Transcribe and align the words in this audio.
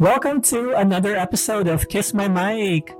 Welcome 0.00 0.40
to 0.48 0.72
another 0.80 1.14
episode 1.14 1.68
of 1.68 1.90
Kiss 1.90 2.14
My 2.14 2.26
Mic. 2.26 2.96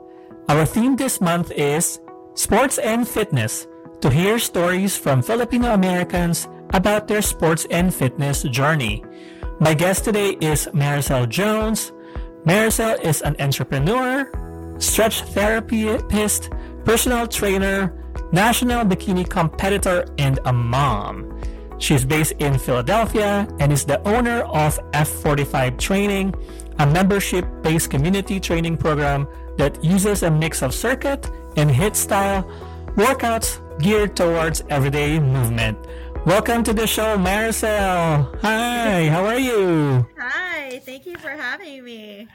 Our 0.50 0.66
theme 0.66 0.96
this 0.96 1.18
month 1.18 1.50
is 1.50 1.98
sports 2.34 2.76
and 2.76 3.08
fitness 3.08 3.66
to 4.02 4.10
hear 4.10 4.38
stories 4.38 4.98
from 4.98 5.22
Filipino 5.22 5.72
Americans 5.72 6.46
about 6.74 7.08
their 7.08 7.22
sports 7.22 7.66
and 7.70 7.88
fitness 7.94 8.42
journey. 8.42 9.02
My 9.60 9.72
guest 9.72 10.04
today 10.04 10.36
is 10.42 10.68
Maricel 10.74 11.26
Jones. 11.26 11.90
Maricel 12.44 13.02
is 13.02 13.22
an 13.22 13.34
entrepreneur, 13.40 14.28
stretch 14.78 15.22
therapist, 15.22 16.50
personal 16.84 17.26
trainer, 17.26 17.96
national 18.30 18.84
bikini 18.84 19.26
competitor, 19.26 20.04
and 20.18 20.38
a 20.44 20.52
mom. 20.52 21.40
She's 21.78 22.04
based 22.04 22.32
in 22.40 22.58
Philadelphia 22.58 23.48
and 23.58 23.72
is 23.72 23.86
the 23.86 24.06
owner 24.06 24.42
of 24.42 24.78
F45 24.92 25.78
Training, 25.78 26.34
a 26.80 26.86
membership 26.86 27.44
based 27.60 27.90
community 27.90 28.40
training 28.40 28.74
program 28.74 29.28
that 29.58 29.84
uses 29.84 30.22
a 30.22 30.30
mix 30.30 30.62
of 30.62 30.72
circuit 30.72 31.28
and 31.56 31.68
HIIT 31.68 31.94
style 31.94 32.42
workouts 32.96 33.60
geared 33.80 34.16
towards 34.16 34.64
everyday 34.70 35.20
movement. 35.20 35.76
Welcome 36.24 36.64
to 36.64 36.72
the 36.72 36.86
show, 36.86 37.18
Maricel. 37.18 38.34
Hi, 38.40 39.08
how 39.08 39.26
are 39.26 39.38
you? 39.38 40.06
Hi, 40.18 40.80
thank 40.86 41.04
you 41.04 41.18
for 41.18 41.28
having 41.28 41.84
me. 41.84 42.28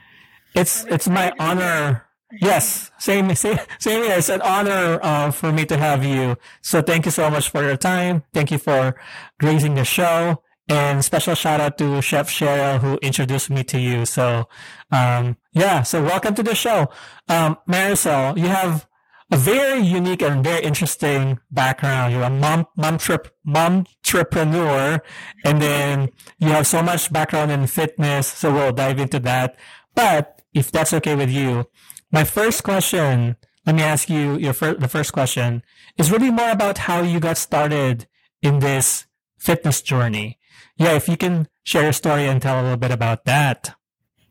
It's 0.53 0.85
it's 0.85 1.09
my 1.09 1.33
honor. 1.39 2.05
Yes, 2.39 2.91
same 2.99 3.33
same 3.33 3.57
same 3.79 4.03
here. 4.03 4.17
It's 4.17 4.29
an 4.29 4.41
honor 4.41 4.99
uh, 5.01 5.31
for 5.31 5.51
me 5.51 5.65
to 5.65 5.77
have 5.77 6.05
you. 6.05 6.37
So 6.61 6.83
thank 6.83 7.05
you 7.05 7.11
so 7.11 7.31
much 7.31 7.49
for 7.49 7.63
your 7.63 7.77
time. 7.77 8.21
Thank 8.31 8.51
you 8.51 8.59
for 8.59 8.93
gracing 9.39 9.73
the 9.73 9.85
show. 9.85 10.44
And 10.67 11.05
special 11.05 11.35
shout 11.35 11.61
out 11.61 11.77
to 11.77 12.01
Chef 12.01 12.27
Cheryl 12.29 12.79
who 12.79 12.97
introduced 12.97 13.49
me 13.51 13.63
to 13.65 13.79
you. 13.79 14.05
So, 14.05 14.49
um, 14.91 15.37
yeah. 15.53 15.83
So 15.83 16.03
welcome 16.03 16.33
to 16.35 16.43
the 16.43 16.55
show. 16.55 16.89
Um, 17.29 17.57
Maricel, 17.69 18.35
you 18.37 18.47
have 18.47 18.87
a 19.31 19.37
very 19.37 19.79
unique 19.79 20.21
and 20.21 20.43
very 20.43 20.63
interesting 20.63 21.39
background. 21.51 22.13
You're 22.13 22.23
a 22.23 22.29
mom, 22.29 22.65
mom 22.75 22.97
trip, 22.97 23.35
mom 23.43 23.85
entrepreneur, 24.03 25.01
and 25.43 25.61
then 25.61 26.09
you 26.39 26.49
have 26.49 26.65
so 26.65 26.81
much 26.81 27.11
background 27.11 27.51
in 27.51 27.67
fitness. 27.67 28.27
So 28.27 28.53
we'll 28.53 28.71
dive 28.71 28.99
into 28.99 29.19
that. 29.19 29.57
But 29.93 30.41
if 30.53 30.71
that's 30.71 30.93
okay 30.93 31.15
with 31.15 31.29
you, 31.29 31.65
my 32.11 32.23
first 32.23 32.63
question, 32.63 33.35
let 33.65 33.75
me 33.75 33.83
ask 33.83 34.09
you 34.09 34.37
your 34.37 34.53
fir- 34.53 34.75
the 34.75 34.87
first 34.87 35.13
question 35.13 35.63
is 35.97 36.11
really 36.11 36.31
more 36.31 36.51
about 36.51 36.79
how 36.79 37.01
you 37.01 37.19
got 37.19 37.37
started 37.37 38.07
in 38.41 38.59
this 38.59 39.05
fitness 39.37 39.81
journey 39.81 40.39
yeah, 40.77 40.93
if 40.93 41.07
you 41.07 41.17
can 41.17 41.47
share 41.63 41.83
your 41.83 41.93
story 41.93 42.25
and 42.25 42.41
tell 42.41 42.59
a 42.59 42.63
little 42.63 42.77
bit 42.77 42.91
about 42.91 43.25
that. 43.25 43.75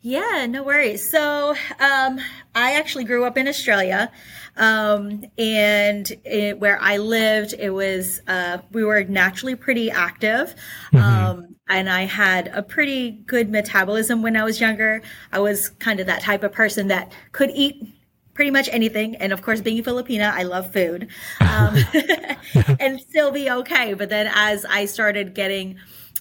Yeah, 0.06 0.46
no 0.46 0.62
worries. 0.62 1.10
So, 1.10 1.54
um, 1.80 2.20
I 2.54 2.74
actually 2.74 3.04
grew 3.04 3.24
up 3.24 3.38
in 3.38 3.48
Australia, 3.48 4.12
um, 4.58 5.24
and 5.38 6.12
it, 6.26 6.60
where 6.60 6.78
I 6.78 6.98
lived, 6.98 7.54
it 7.58 7.70
was 7.70 8.20
uh, 8.28 8.58
we 8.70 8.84
were 8.84 9.04
naturally 9.04 9.54
pretty 9.54 9.90
active, 9.90 10.54
mm-hmm. 10.92 10.98
um, 10.98 11.56
and 11.70 11.88
I 11.88 12.02
had 12.02 12.48
a 12.48 12.62
pretty 12.62 13.12
good 13.12 13.50
metabolism 13.50 14.20
when 14.20 14.36
I 14.36 14.44
was 14.44 14.60
younger. 14.60 15.00
I 15.32 15.38
was 15.38 15.70
kind 15.70 16.00
of 16.00 16.06
that 16.06 16.20
type 16.20 16.42
of 16.42 16.52
person 16.52 16.88
that 16.88 17.10
could 17.32 17.50
eat 17.54 17.82
pretty 18.34 18.50
much 18.50 18.68
anything. 18.72 19.16
And 19.16 19.32
of 19.32 19.40
course, 19.40 19.62
being 19.62 19.82
Filipina, 19.82 20.30
I 20.30 20.42
love 20.42 20.70
food, 20.70 21.08
um, 21.40 21.76
and 22.78 23.00
still 23.00 23.30
be 23.30 23.50
okay. 23.50 23.94
But 23.94 24.10
then 24.10 24.30
as 24.34 24.66
I 24.66 24.84
started 24.84 25.34
getting 25.34 25.78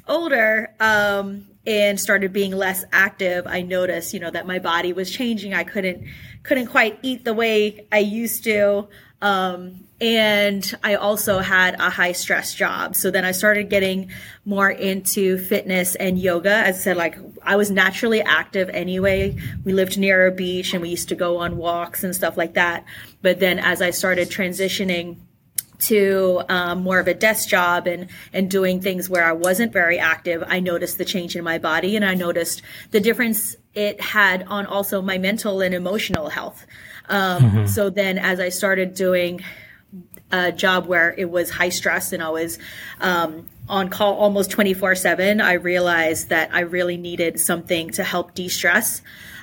older 0.08 0.74
um, 0.80 1.48
and 1.66 2.00
started 2.00 2.34
being 2.34 2.52
less 2.52 2.84
active, 2.92 3.48
I 3.48 3.62
noticed, 3.62 4.14
you 4.14 4.20
know, 4.20 4.32
that 4.32 4.46
my 4.46 4.60
body 4.60 4.94
was 4.94 5.10
changing. 5.10 5.54
I 5.54 5.64
couldn't 5.64 6.08
couldn't 6.44 6.68
quite 6.68 7.00
eat 7.02 7.24
the 7.24 7.34
way 7.34 7.88
I 7.92 8.00
used 8.00 8.44
to. 8.44 8.90
Um, 9.22 9.86
and 10.02 10.78
I 10.84 10.96
also 10.96 11.40
had 11.40 11.80
a 11.80 11.90
high 11.90 12.12
stress 12.12 12.54
job. 12.54 12.94
So 12.94 13.10
then 13.10 13.24
I 13.24 13.32
started 13.32 13.70
getting 13.70 14.12
more 14.44 14.70
into 14.70 15.38
fitness 15.38 15.96
and 15.96 16.20
yoga. 16.20 16.52
As 16.52 16.76
I 16.76 16.80
said, 16.80 16.98
like 16.98 17.18
I 17.42 17.56
was 17.56 17.72
naturally 17.72 18.22
active 18.22 18.68
anyway. 18.70 19.38
We 19.64 19.72
lived 19.72 19.98
near 19.98 20.28
a 20.28 20.32
beach 20.32 20.74
and 20.74 20.82
we 20.82 20.90
used 20.90 21.08
to 21.08 21.16
go 21.16 21.38
on 21.38 21.56
walks 21.56 22.04
and 22.04 22.14
stuff 22.14 22.36
like 22.36 22.56
that. 22.56 22.84
But 23.22 23.40
then 23.40 23.60
as 23.60 23.82
I 23.82 23.92
started 23.92 24.28
transitioning 24.28 25.20
to 25.88 26.42
um, 26.50 26.84
more 26.84 27.00
of 27.00 27.08
a 27.08 27.14
desk 27.14 27.50
job 27.50 27.88
and 27.88 28.08
and 28.32 28.50
doing 28.50 28.82
things 28.82 29.10
where 29.10 29.26
I 29.26 29.34
wasn't 29.34 29.74
very 29.74 30.00
active, 30.00 30.44
I 30.48 30.60
noticed 30.60 30.98
the 30.98 31.06
change 31.06 31.36
in 31.36 31.44
my 31.44 31.58
body 31.58 31.96
and 31.96 32.06
I 32.06 32.14
noticed 32.14 32.62
the 32.92 33.00
difference 33.00 33.56
it 33.74 34.00
had 34.00 34.44
on 34.44 34.66
also 34.66 35.02
my 35.02 35.18
mental 35.18 35.62
and 35.62 35.74
emotional 35.74 36.30
health. 36.30 36.66
Um, 37.10 37.44
mm-hmm. 37.44 37.66
So 37.68 37.90
then, 37.90 38.18
as 38.18 38.40
I 38.40 38.50
started 38.50 38.94
doing 38.94 39.44
a 40.32 40.52
job 40.52 40.88
where 40.88 41.14
it 41.18 41.30
was 41.30 41.50
high 41.50 41.70
stress 41.70 42.12
and 42.12 42.24
I 42.24 42.30
was 42.30 42.60
um, 43.02 43.48
on 43.70 43.90
call 43.90 44.16
almost 44.16 44.52
24 44.52 44.96
7, 44.96 45.42
I 45.42 45.54
realized 45.54 46.30
that 46.30 46.54
I 46.54 46.62
really 46.62 46.98
needed 46.98 47.40
something 47.40 47.90
to 47.92 48.04
help 48.04 48.34
de 48.34 48.48
stress. 48.48 49.02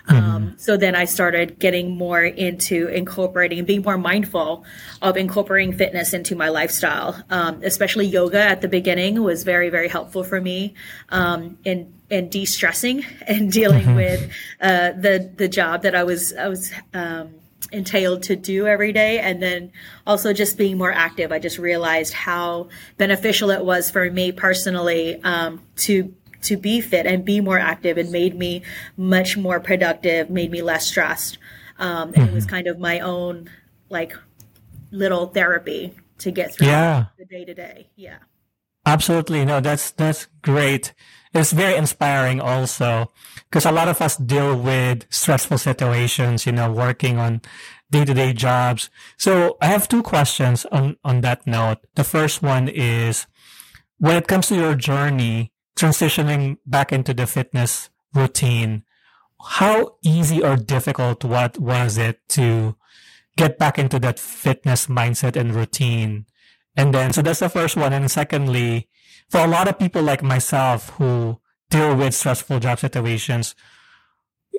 Mm-hmm. 0.09 0.31
Um, 0.31 0.55
so 0.59 0.77
then 0.77 0.95
I 0.95 1.05
started 1.05 1.59
getting 1.59 1.97
more 1.97 2.23
into 2.23 2.89
incorporating 2.89 3.59
and 3.59 3.67
being 3.67 3.83
more 3.83 3.99
mindful 3.99 4.65
of 5.03 5.17
incorporating 5.17 5.73
fitness 5.73 6.13
into 6.13 6.35
my 6.35 6.49
lifestyle. 6.49 7.23
Um, 7.31 7.63
especially 7.63 8.07
yoga 8.07 8.41
at 8.41 8.61
the 8.61 8.69
beginning 8.69 9.23
was 9.23 9.45
very, 9.45 9.69
very 9.71 9.89
helpful 9.89 10.25
for 10.25 10.41
me 10.41 10.75
um, 11.11 11.59
in 11.65 11.95
in 12.09 12.29
de-stressing 12.29 13.05
and 13.27 13.53
dealing 13.53 13.85
mm-hmm. 13.85 13.97
with 13.97 14.31
uh, 14.61 14.93
the 14.93 15.31
the 15.37 15.49
job 15.49 15.83
that 15.83 15.95
I 15.95 16.05
was 16.05 16.33
I 16.35 16.49
was 16.49 16.73
um, 16.93 17.35
entailed 17.73 18.25
to 18.25 18.37
do 18.37 18.67
every 18.67 18.93
day 18.93 19.19
and 19.19 19.43
then 19.43 19.71
also 20.07 20.33
just 20.33 20.59
being 20.59 20.77
more 20.77 20.91
active 20.91 21.31
i 21.31 21.39
just 21.39 21.59
realized 21.59 22.13
how 22.13 22.69
beneficial 22.97 23.51
it 23.51 23.65
was 23.65 23.91
for 23.91 24.11
me 24.11 24.33
personally 24.33 25.23
um, 25.23 25.63
to 25.77 26.13
to 26.43 26.57
be 26.57 26.81
fit 26.81 27.07
and 27.07 27.25
be 27.25 27.41
more 27.41 27.59
active 27.59 27.99
and 27.99 28.11
made 28.11 28.37
me 28.37 28.63
much 28.97 29.37
more 29.37 29.61
productive, 29.61 30.31
made 30.31 30.51
me 30.51 30.63
less 30.63 30.87
stressed. 30.87 31.39
Um, 31.79 32.13
mm-hmm. 32.13 32.23
It 32.23 32.33
was 32.33 32.45
mm-hmm. 32.45 32.55
kind 32.55 32.67
of 32.67 32.79
my 32.79 33.01
own 33.01 33.51
like 33.89 34.17
little 34.91 35.27
therapy 35.27 35.95
to 36.19 36.31
get 36.31 36.55
through 36.55 36.69
yeah. 36.69 37.07
the 37.19 37.25
day 37.25 37.45
to 37.45 37.55
day. 37.55 37.89
Yeah. 37.97 38.19
Absolutely. 38.87 39.45
No, 39.45 39.61
that's, 39.61 39.91
that's 39.91 40.29
great. 40.43 40.95
It's 41.33 41.53
very 41.53 41.77
inspiring 41.77 42.41
also 42.41 43.13
because 43.49 43.65
a 43.65 43.73
lot 43.73 43.89
of 43.89 44.01
us 44.01 44.17
deal 44.17 44.59
with 44.59 45.07
stressful 45.11 45.59
situations, 45.59 46.45
you 46.45 46.53
know, 46.53 46.73
working 46.73 47.19
on 47.19 47.43
day 47.91 48.05
to 48.05 48.15
day 48.15 48.33
jobs. 48.33 48.91
So 49.17 49.57
I 49.61 49.67
have 49.67 49.87
two 49.87 50.03
questions 50.03 50.65
on, 50.67 50.97
on 51.05 51.21
that 51.21 51.47
note. 51.47 51.79
The 51.95 52.05
first 52.05 52.43
one 52.43 52.69
is 52.69 53.27
when 53.99 54.17
it 54.17 54.27
comes 54.27 54.49
to 54.49 54.57
your 54.57 54.75
journey, 54.75 55.53
transitioning 55.81 56.59
back 56.67 56.93
into 56.93 57.15
the 57.15 57.27
fitness 57.27 57.89
routine, 58.15 58.85
how 59.43 59.97
easy 60.03 60.43
or 60.43 60.57
difficult 60.57 61.25
what 61.25 61.59
was 61.59 61.97
it 61.97 62.21
to 62.29 62.77
get 63.37 63.59
back 63.59 63.79
into 63.79 63.99
that 63.99 64.19
fitness 64.19 64.87
mindset 64.87 65.37
and 65.37 65.55
routine? 65.55 66.27
And 66.77 66.95
then, 66.95 67.13
so 67.13 67.23
that's 67.23 67.41
the 67.41 67.49
first 67.49 67.77
one. 67.77 67.93
And 67.93 68.11
secondly, 68.11 68.89
for 69.29 69.41
a 69.41 69.47
lot 69.47 69.69
of 69.69 69.79
people 69.79 70.03
like 70.03 70.23
myself 70.23 70.91
who 70.91 71.41
deal 71.71 71.97
with 71.97 72.15
stressful 72.15 72.61
job 72.61 72.79
situations, 72.79 73.55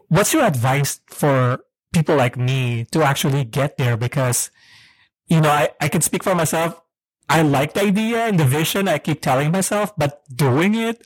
what's 0.07 0.33
your 0.33 0.43
advice 0.43 1.01
for 1.07 1.59
people 1.93 2.15
like 2.15 2.37
me 2.37 2.85
to 2.91 3.03
actually 3.03 3.43
get 3.43 3.77
there? 3.77 3.97
Because, 3.97 4.49
you 5.27 5.39
know, 5.39 5.49
I, 5.49 5.69
I 5.79 5.87
can 5.87 6.01
speak 6.01 6.23
for 6.23 6.33
myself. 6.33 6.81
I 7.29 7.43
like 7.43 7.73
the 7.73 7.81
idea 7.81 8.25
and 8.25 8.39
the 8.39 8.45
vision. 8.45 8.87
I 8.87 8.97
keep 8.97 9.21
telling 9.21 9.51
myself, 9.51 9.93
but 9.95 10.21
doing 10.33 10.75
it, 10.75 11.05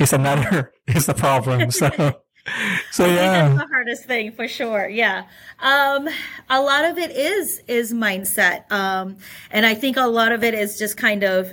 is 0.00 0.12
another 0.12 0.72
is 0.86 1.06
the 1.06 1.14
problem. 1.14 1.70
So 1.70 1.90
so 2.90 3.06
yeah 3.06 3.48
that's 3.48 3.60
the 3.60 3.66
hardest 3.68 4.04
thing 4.04 4.32
for 4.32 4.48
sure 4.48 4.88
yeah 4.88 5.24
um 5.60 6.08
a 6.48 6.60
lot 6.60 6.84
of 6.84 6.96
it 6.96 7.10
is 7.10 7.62
is 7.68 7.92
mindset 7.92 8.70
um 8.72 9.16
and 9.50 9.66
i 9.66 9.74
think 9.74 9.96
a 9.96 10.06
lot 10.06 10.32
of 10.32 10.42
it 10.42 10.54
is 10.54 10.78
just 10.78 10.96
kind 10.96 11.22
of 11.22 11.52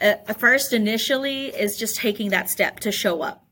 uh, 0.00 0.14
first 0.38 0.72
initially 0.72 1.48
is 1.48 1.76
just 1.76 1.96
taking 1.96 2.30
that 2.30 2.48
step 2.48 2.80
to 2.80 2.90
show 2.90 3.20
up 3.20 3.44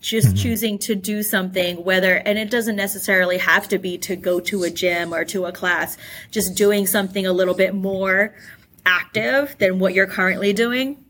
just 0.00 0.28
mm-hmm. 0.28 0.36
choosing 0.36 0.78
to 0.78 0.94
do 0.94 1.22
something 1.22 1.82
whether 1.84 2.14
and 2.14 2.38
it 2.38 2.48
doesn't 2.48 2.76
necessarily 2.76 3.38
have 3.38 3.66
to 3.66 3.78
be 3.78 3.98
to 3.98 4.14
go 4.14 4.38
to 4.38 4.62
a 4.62 4.70
gym 4.70 5.12
or 5.12 5.24
to 5.24 5.46
a 5.46 5.52
class 5.52 5.98
just 6.30 6.54
doing 6.54 6.86
something 6.86 7.26
a 7.26 7.32
little 7.32 7.54
bit 7.54 7.74
more 7.74 8.34
active 8.86 9.56
than 9.58 9.78
what 9.80 9.94
you're 9.94 10.06
currently 10.06 10.52
doing 10.52 11.04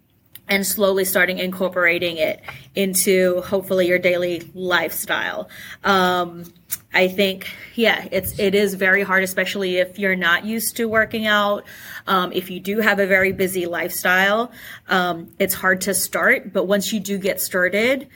and 0.51 0.67
slowly 0.67 1.05
starting 1.05 1.39
incorporating 1.39 2.17
it 2.17 2.43
into 2.75 3.41
hopefully 3.43 3.87
your 3.87 4.01
daily 4.01 4.51
lifestyle. 4.53 5.49
Um, 5.85 6.53
I 6.93 7.07
think, 7.07 7.49
yeah, 7.77 8.09
it's 8.11 8.37
it 8.39 8.55
is 8.55 8.75
very 8.75 9.03
hard, 9.03 9.23
especially 9.23 9.79
if 9.79 9.99
you're 9.99 10.17
not 10.17 10.45
used 10.45 10.77
to 10.77 10.87
working 10.87 11.27
out. 11.27 11.65
Um, 12.09 12.33
if 12.33 12.51
you 12.51 12.59
do 12.59 12.81
have 12.81 12.99
a 12.99 13.07
very 13.07 13.33
busy 13.33 13.67
lifestyle, 13.67 14.51
um, 14.89 15.33
it's 15.39 15.55
hard 15.55 15.81
to 15.83 15.95
start. 15.95 16.53
But 16.53 16.65
once 16.65 16.93
you 16.93 16.99
do 16.99 17.17
get 17.17 17.41
started, 17.41 18.09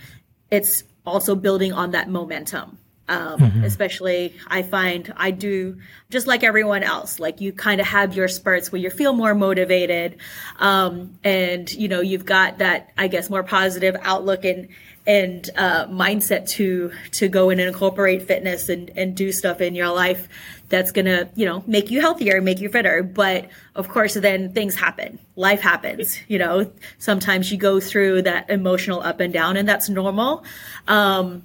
it's 0.51 0.83
also 1.07 1.37
building 1.37 1.73
on 1.73 1.93
that 1.93 2.09
momentum. 2.09 2.79
Um, 3.07 3.39
mm-hmm. 3.39 3.65
especially 3.65 4.35
I 4.47 4.63
find 4.63 5.13
I 5.15 5.31
do 5.31 5.79
just 6.09 6.27
like 6.27 6.43
everyone 6.43 6.83
else, 6.83 7.21
like 7.21 7.41
you 7.43 7.53
kind 7.53 7.81
of 7.81 7.87
have 7.87 8.17
your 8.17 8.29
spurts 8.29 8.73
where 8.73 8.81
you 8.81 8.89
feel 8.89 9.13
more 9.13 9.35
motivated. 9.35 10.17
Um, 10.59 11.19
and 11.23 11.71
you 11.71 11.89
know, 11.89 12.01
you've 12.01 12.25
got 12.25 12.59
that, 12.59 12.93
I 12.97 13.09
guess, 13.09 13.29
more 13.29 13.43
positive 13.43 13.95
outlook 14.01 14.45
and, 14.47 14.69
and, 15.07 15.51
uh, 15.55 15.87
mindset 15.87 16.49
to, 16.51 16.93
to 17.13 17.29
go 17.29 17.51
in 17.51 17.61
and 17.61 17.69
incorporate 17.69 18.23
fitness 18.23 18.71
and, 18.71 18.91
and 18.97 19.15
do 19.15 19.33
stuff 19.33 19.61
in 19.61 19.75
your 19.75 19.89
life 19.89 20.29
that's 20.71 20.93
going 20.93 21.05
to, 21.05 21.29
you 21.35 21.45
know, 21.47 21.63
make 21.67 21.91
you 21.91 22.01
healthier, 22.01 22.41
make 22.41 22.61
you 22.61 22.69
fitter. 22.69 23.03
But 23.03 23.49
of 23.75 23.89
course, 23.89 24.15
then 24.15 24.53
things 24.53 24.75
happen. 24.75 25.19
Life 25.37 25.61
happens, 25.61 26.19
you 26.27 26.39
know, 26.39 26.73
sometimes 26.99 27.53
you 27.53 27.59
go 27.59 27.81
through 27.81 28.23
that 28.23 28.49
emotional 28.49 29.03
up 29.03 29.21
and 29.21 29.33
down 29.33 29.57
and 29.57 29.69
that's 29.69 29.89
normal. 29.89 30.45
Um, 30.89 31.43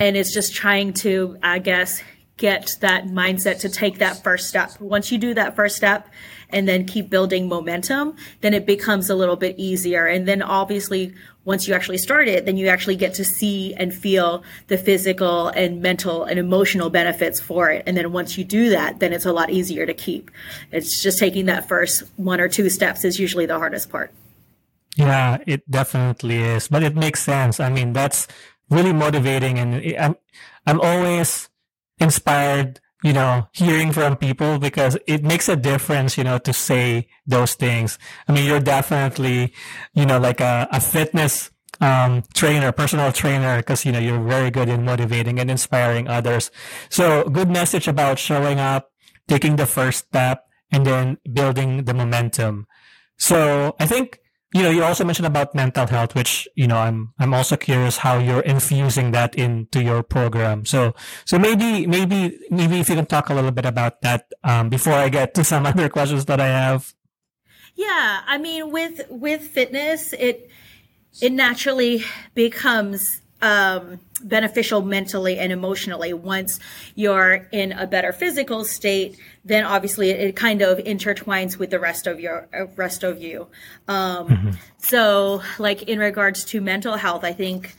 and 0.00 0.16
it's 0.16 0.32
just 0.32 0.54
trying 0.54 0.94
to, 0.94 1.36
I 1.42 1.58
guess, 1.58 2.02
get 2.38 2.78
that 2.80 3.04
mindset 3.04 3.60
to 3.60 3.68
take 3.68 3.98
that 3.98 4.24
first 4.24 4.48
step. 4.48 4.80
Once 4.80 5.12
you 5.12 5.18
do 5.18 5.34
that 5.34 5.54
first 5.54 5.76
step 5.76 6.08
and 6.48 6.66
then 6.66 6.86
keep 6.86 7.10
building 7.10 7.48
momentum, 7.48 8.16
then 8.40 8.54
it 8.54 8.64
becomes 8.64 9.10
a 9.10 9.14
little 9.14 9.36
bit 9.36 9.56
easier. 9.58 10.06
And 10.06 10.26
then 10.26 10.40
obviously, 10.40 11.14
once 11.44 11.68
you 11.68 11.74
actually 11.74 11.98
start 11.98 12.28
it, 12.28 12.46
then 12.46 12.56
you 12.56 12.68
actually 12.68 12.96
get 12.96 13.12
to 13.14 13.24
see 13.24 13.74
and 13.74 13.94
feel 13.94 14.42
the 14.68 14.78
physical 14.78 15.48
and 15.48 15.82
mental 15.82 16.24
and 16.24 16.38
emotional 16.38 16.88
benefits 16.88 17.38
for 17.38 17.70
it. 17.70 17.82
And 17.86 17.94
then 17.94 18.10
once 18.10 18.38
you 18.38 18.44
do 18.44 18.70
that, 18.70 19.00
then 19.00 19.12
it's 19.12 19.26
a 19.26 19.32
lot 19.32 19.50
easier 19.50 19.84
to 19.84 19.94
keep. 19.94 20.30
It's 20.72 21.02
just 21.02 21.18
taking 21.18 21.44
that 21.46 21.68
first 21.68 22.04
one 22.16 22.40
or 22.40 22.48
two 22.48 22.70
steps 22.70 23.04
is 23.04 23.20
usually 23.20 23.46
the 23.46 23.58
hardest 23.58 23.90
part. 23.90 24.12
Yeah, 24.96 25.38
it 25.46 25.70
definitely 25.70 26.38
is. 26.38 26.68
But 26.68 26.82
it 26.82 26.96
makes 26.96 27.22
sense. 27.22 27.60
I 27.60 27.70
mean, 27.70 27.92
that's 27.92 28.26
really 28.70 28.92
motivating 28.92 29.58
and 29.58 29.96
I'm, 29.98 30.16
I'm 30.66 30.80
always 30.80 31.48
inspired, 31.98 32.80
you 33.02 33.12
know, 33.12 33.48
hearing 33.52 33.92
from 33.92 34.16
people 34.16 34.58
because 34.58 34.96
it 35.06 35.22
makes 35.22 35.48
a 35.48 35.56
difference, 35.56 36.16
you 36.16 36.24
know, 36.24 36.38
to 36.38 36.52
say 36.52 37.08
those 37.26 37.54
things. 37.54 37.98
I 38.28 38.32
mean, 38.32 38.46
you're 38.46 38.60
definitely, 38.60 39.52
you 39.94 40.06
know, 40.06 40.18
like 40.18 40.40
a, 40.40 40.68
a 40.70 40.80
fitness 40.80 41.50
um, 41.80 42.22
trainer, 42.34 42.72
personal 42.72 43.10
trainer, 43.10 43.56
because, 43.58 43.84
you 43.84 43.92
know, 43.92 43.98
you're 43.98 44.22
very 44.22 44.50
good 44.50 44.68
in 44.68 44.84
motivating 44.84 45.40
and 45.40 45.50
inspiring 45.50 46.08
others. 46.08 46.50
So 46.90 47.24
good 47.24 47.48
message 47.48 47.88
about 47.88 48.18
showing 48.18 48.60
up, 48.60 48.92
taking 49.28 49.56
the 49.56 49.66
first 49.66 50.06
step, 50.08 50.46
and 50.70 50.86
then 50.86 51.18
building 51.32 51.84
the 51.84 51.94
momentum. 51.94 52.66
So 53.16 53.76
I 53.80 53.86
think 53.86 54.20
you 54.52 54.62
know, 54.62 54.70
you 54.70 54.82
also 54.82 55.04
mentioned 55.04 55.26
about 55.26 55.54
mental 55.54 55.86
health, 55.86 56.14
which, 56.14 56.48
you 56.56 56.66
know, 56.66 56.76
I'm, 56.76 57.14
I'm 57.18 57.32
also 57.32 57.56
curious 57.56 57.98
how 57.98 58.18
you're 58.18 58.40
infusing 58.40 59.12
that 59.12 59.36
into 59.36 59.82
your 59.82 60.02
program. 60.02 60.64
So, 60.64 60.94
so 61.24 61.38
maybe, 61.38 61.86
maybe, 61.86 62.38
maybe 62.50 62.80
if 62.80 62.88
you 62.88 62.96
can 62.96 63.06
talk 63.06 63.28
a 63.28 63.34
little 63.34 63.52
bit 63.52 63.64
about 63.64 64.00
that, 64.02 64.26
um, 64.42 64.68
before 64.68 64.94
I 64.94 65.08
get 65.08 65.34
to 65.34 65.44
some 65.44 65.66
other 65.70 65.88
questions 65.88 66.24
that 66.24 66.40
I 66.40 66.48
have. 66.48 66.94
Yeah. 67.76 68.22
I 68.26 68.38
mean, 68.38 68.72
with, 68.72 69.02
with 69.08 69.42
fitness, 69.42 70.12
it, 70.14 70.50
it 71.22 71.30
naturally 71.30 72.04
becomes 72.34 73.20
um, 73.42 74.00
beneficial 74.22 74.82
mentally 74.82 75.38
and 75.38 75.52
emotionally. 75.52 76.12
Once 76.12 76.60
you're 76.94 77.48
in 77.52 77.72
a 77.72 77.86
better 77.86 78.12
physical 78.12 78.64
state, 78.64 79.18
then 79.44 79.64
obviously 79.64 80.10
it, 80.10 80.20
it 80.20 80.36
kind 80.36 80.62
of 80.62 80.78
intertwines 80.78 81.58
with 81.58 81.70
the 81.70 81.78
rest 81.78 82.06
of 82.06 82.20
your 82.20 82.48
uh, 82.54 82.66
rest 82.76 83.02
of 83.02 83.20
you. 83.20 83.48
Um, 83.88 84.28
mm-hmm. 84.28 84.50
So, 84.78 85.42
like 85.58 85.84
in 85.84 85.98
regards 85.98 86.44
to 86.46 86.60
mental 86.60 86.96
health, 86.96 87.24
I 87.24 87.32
think 87.32 87.74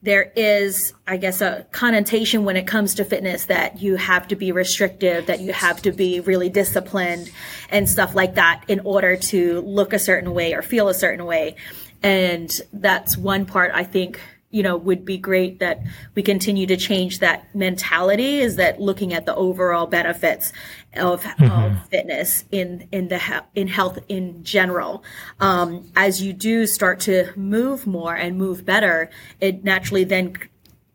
there 0.00 0.32
is, 0.36 0.94
I 1.08 1.16
guess, 1.16 1.40
a 1.40 1.66
connotation 1.72 2.44
when 2.44 2.56
it 2.56 2.68
comes 2.68 2.94
to 2.96 3.04
fitness 3.04 3.46
that 3.46 3.82
you 3.82 3.96
have 3.96 4.28
to 4.28 4.36
be 4.36 4.52
restrictive, 4.52 5.26
that 5.26 5.40
you 5.40 5.52
have 5.52 5.82
to 5.82 5.92
be 5.92 6.20
really 6.20 6.48
disciplined 6.48 7.30
and 7.68 7.88
stuff 7.88 8.14
like 8.14 8.36
that 8.36 8.62
in 8.68 8.80
order 8.80 9.16
to 9.16 9.60
look 9.62 9.92
a 9.92 9.98
certain 9.98 10.32
way 10.34 10.54
or 10.54 10.62
feel 10.62 10.88
a 10.88 10.94
certain 10.94 11.26
way. 11.26 11.56
And 12.00 12.48
that's 12.72 13.16
one 13.16 13.44
part 13.44 13.72
I 13.74 13.82
think 13.82 14.20
you 14.50 14.62
know 14.62 14.76
would 14.76 15.04
be 15.04 15.18
great 15.18 15.58
that 15.58 15.80
we 16.14 16.22
continue 16.22 16.66
to 16.66 16.76
change 16.76 17.18
that 17.18 17.54
mentality 17.54 18.38
is 18.38 18.56
that 18.56 18.80
looking 18.80 19.12
at 19.12 19.26
the 19.26 19.34
overall 19.34 19.86
benefits 19.86 20.52
of, 20.96 21.22
mm-hmm. 21.22 21.44
of 21.44 21.88
fitness 21.88 22.44
in 22.50 22.88
in 22.90 23.08
the 23.08 23.44
in 23.54 23.68
health 23.68 23.98
in 24.08 24.42
general 24.42 25.04
um, 25.40 25.90
as 25.96 26.22
you 26.22 26.32
do 26.32 26.66
start 26.66 27.00
to 27.00 27.30
move 27.36 27.86
more 27.86 28.14
and 28.14 28.38
move 28.38 28.64
better 28.64 29.10
it 29.40 29.64
naturally 29.64 30.04
then 30.04 30.34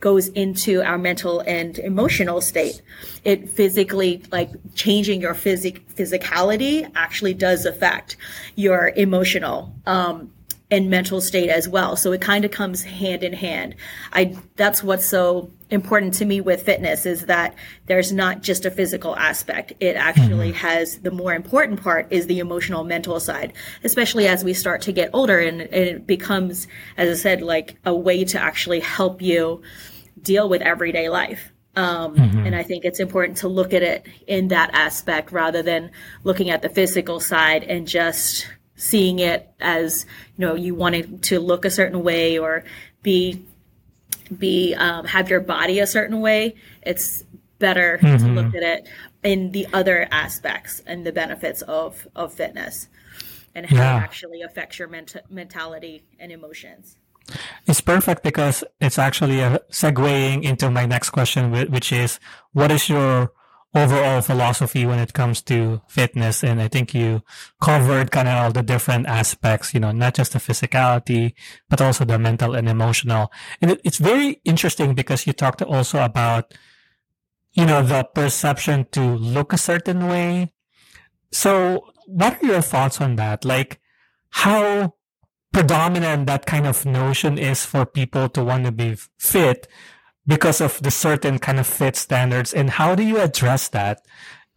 goes 0.04 0.28
into 0.28 0.84
our 0.84 0.98
mental 0.98 1.40
and 1.48 1.80
emotional 1.80 2.42
state. 2.42 2.82
It 3.24 3.48
physically, 3.48 4.22
like 4.34 4.50
changing 4.76 5.22
your 5.22 5.34
physic 5.34 5.88
physicality, 5.96 6.92
actually 6.94 7.36
does 7.36 7.66
affect 7.66 8.18
your 8.56 8.92
emotional 8.98 9.74
um, 9.86 10.34
and 10.74 10.90
mental 10.90 11.22
state 11.22 11.52
as 11.52 11.70
well. 11.70 11.96
So 11.96 12.12
it 12.14 12.22
kind 12.22 12.44
of 12.44 12.50
comes 12.50 12.82
hand 12.82 13.24
in 13.24 13.32
hand. 13.32 13.76
I 14.12 14.36
that's 14.56 14.82
what's 14.82 15.08
so 15.08 15.52
important 15.70 16.16
to 16.16 16.26
me 16.26 16.42
with 16.42 16.64
fitness 16.64 17.06
is 17.06 17.28
that 17.28 17.54
there's 17.86 18.12
not 18.12 18.42
just 18.42 18.66
a 18.66 18.72
physical 18.72 19.16
aspect. 19.16 19.74
It 19.80 19.96
actually 19.96 20.50
mm-hmm. 20.50 20.58
has 20.58 20.98
the 20.98 21.12
more 21.12 21.36
important 21.36 21.84
part 21.84 22.08
is 22.10 22.26
the 22.26 22.40
emotional 22.40 22.84
mental 22.84 23.20
side, 23.20 23.54
especially 23.84 24.28
as 24.28 24.44
we 24.44 24.56
start 24.56 24.82
to 24.84 24.92
get 24.92 25.12
older 25.14 25.40
and, 25.40 25.62
and 25.62 25.72
it 25.72 26.08
becomes, 26.08 26.68
as 26.98 27.20
I 27.20 27.22
said, 27.22 27.44
like 27.44 27.78
a 27.86 27.94
way 27.96 28.26
to 28.26 28.40
actually 28.40 28.80
help 28.80 29.22
you 29.22 29.62
deal 30.24 30.50
with 30.50 30.64
everyday 30.64 31.08
life. 31.08 31.52
Um, 31.76 32.16
mm-hmm. 32.16 32.48
And 32.48 32.56
I 32.56 32.64
think 32.64 32.84
it's 32.84 33.00
important 33.00 33.38
to 33.38 33.48
look 33.48 33.74
at 33.74 33.84
it 33.84 34.08
in 34.26 34.48
that 34.48 34.72
aspect 34.74 35.32
rather 35.32 35.62
than 35.62 35.92
looking 36.24 36.50
at 36.50 36.64
the 36.64 36.70
physical 36.70 37.20
side 37.20 37.64
and 37.64 37.88
just 37.88 38.48
seeing 38.84 39.20
it 39.20 39.50
as 39.62 40.06
you 40.36 40.46
know 40.46 40.56
you 40.56 40.76
wanted 40.76 41.24
to 41.24 41.40
look 41.40 41.64
a 41.64 41.70
certain 41.70 42.04
way 42.04 42.38
or 42.38 42.66
be 43.02 43.46
be 44.38 44.76
um, 44.76 45.06
have 45.06 45.30
your 45.30 45.40
body 45.40 45.80
a 45.80 45.88
certain 45.88 46.20
way 46.20 46.54
it's 46.82 47.24
better 47.60 47.98
mm-hmm. 48.02 48.18
to 48.18 48.42
look 48.42 48.54
at 48.54 48.62
it 48.62 48.88
in 49.24 49.52
the 49.52 49.66
other 49.72 50.06
aspects 50.12 50.82
and 50.86 51.06
the 51.06 51.14
benefits 51.14 51.62
of 51.62 52.08
of 52.14 52.34
fitness 52.34 52.90
and 53.56 53.66
how 53.68 53.78
yeah. 53.78 53.98
it 53.98 54.04
actually 54.04 54.42
affects 54.42 54.78
your 54.78 54.90
ment- 54.90 55.16
mentality 55.30 56.04
and 56.20 56.30
emotions 56.34 56.98
it's 57.66 57.80
perfect 57.80 58.22
because 58.22 58.66
it's 58.82 59.00
actually 59.00 59.40
a 59.40 59.60
segueing 59.72 60.44
into 60.44 60.70
my 60.70 60.86
next 60.86 61.12
question 61.12 61.52
which 61.72 61.94
is 61.94 62.20
what 62.52 62.70
is 62.70 62.90
your 62.90 63.32
overall 63.76 64.22
philosophy 64.22 64.86
when 64.86 65.00
it 65.00 65.14
comes 65.14 65.42
to 65.42 65.82
fitness. 65.88 66.44
And 66.44 66.62
I 66.62 66.68
think 66.68 66.94
you 66.94 67.24
covered 67.62 68.12
kind 68.12 68.28
of 68.28 68.36
all 68.36 68.52
the 68.52 68.62
different 68.62 69.08
aspects, 69.08 69.74
you 69.74 69.80
know, 69.80 69.92
not 69.92 70.14
just 70.14 70.34
the 70.34 70.40
physicality, 70.40 71.34
but 71.70 71.82
also 71.82 72.06
the 72.06 72.20
mental 72.20 72.54
and 72.54 72.70
emotional. 72.70 73.32
And 73.62 73.72
it, 73.72 73.82
it's 73.84 73.98
very 73.98 74.42
interesting 74.46 74.94
because 74.94 75.26
you 75.26 75.34
talked 75.34 75.62
also 75.62 76.04
about, 76.04 76.54
you 77.54 77.66
know, 77.66 77.82
the 77.82 78.04
perception 78.04 78.86
to 78.92 79.02
look 79.02 79.54
a 79.54 79.58
certain 79.58 80.08
way. 80.08 80.54
So 81.32 81.88
what 82.06 82.44
are 82.44 82.46
your 82.46 82.62
thoughts 82.62 83.02
on 83.02 83.16
that? 83.16 83.44
Like 83.44 83.80
how 84.30 84.96
predominant 85.52 86.28
that 86.28 86.46
kind 86.46 86.68
of 86.68 86.86
notion 86.86 87.38
is 87.38 87.66
for 87.66 87.86
people 87.86 88.30
to 88.30 88.44
want 88.44 88.66
to 88.66 88.72
be 88.72 88.98
fit 89.18 89.68
because 90.26 90.62
of 90.62 90.82
the 90.82 90.92
certain 90.92 91.40
kind 91.40 91.60
of 91.60 91.68
fit 91.68 91.96
standards 91.96 92.54
and 92.54 92.70
how 92.70 92.96
do 92.96 93.04
you 93.04 93.20
address 93.20 93.68
that 93.70 94.06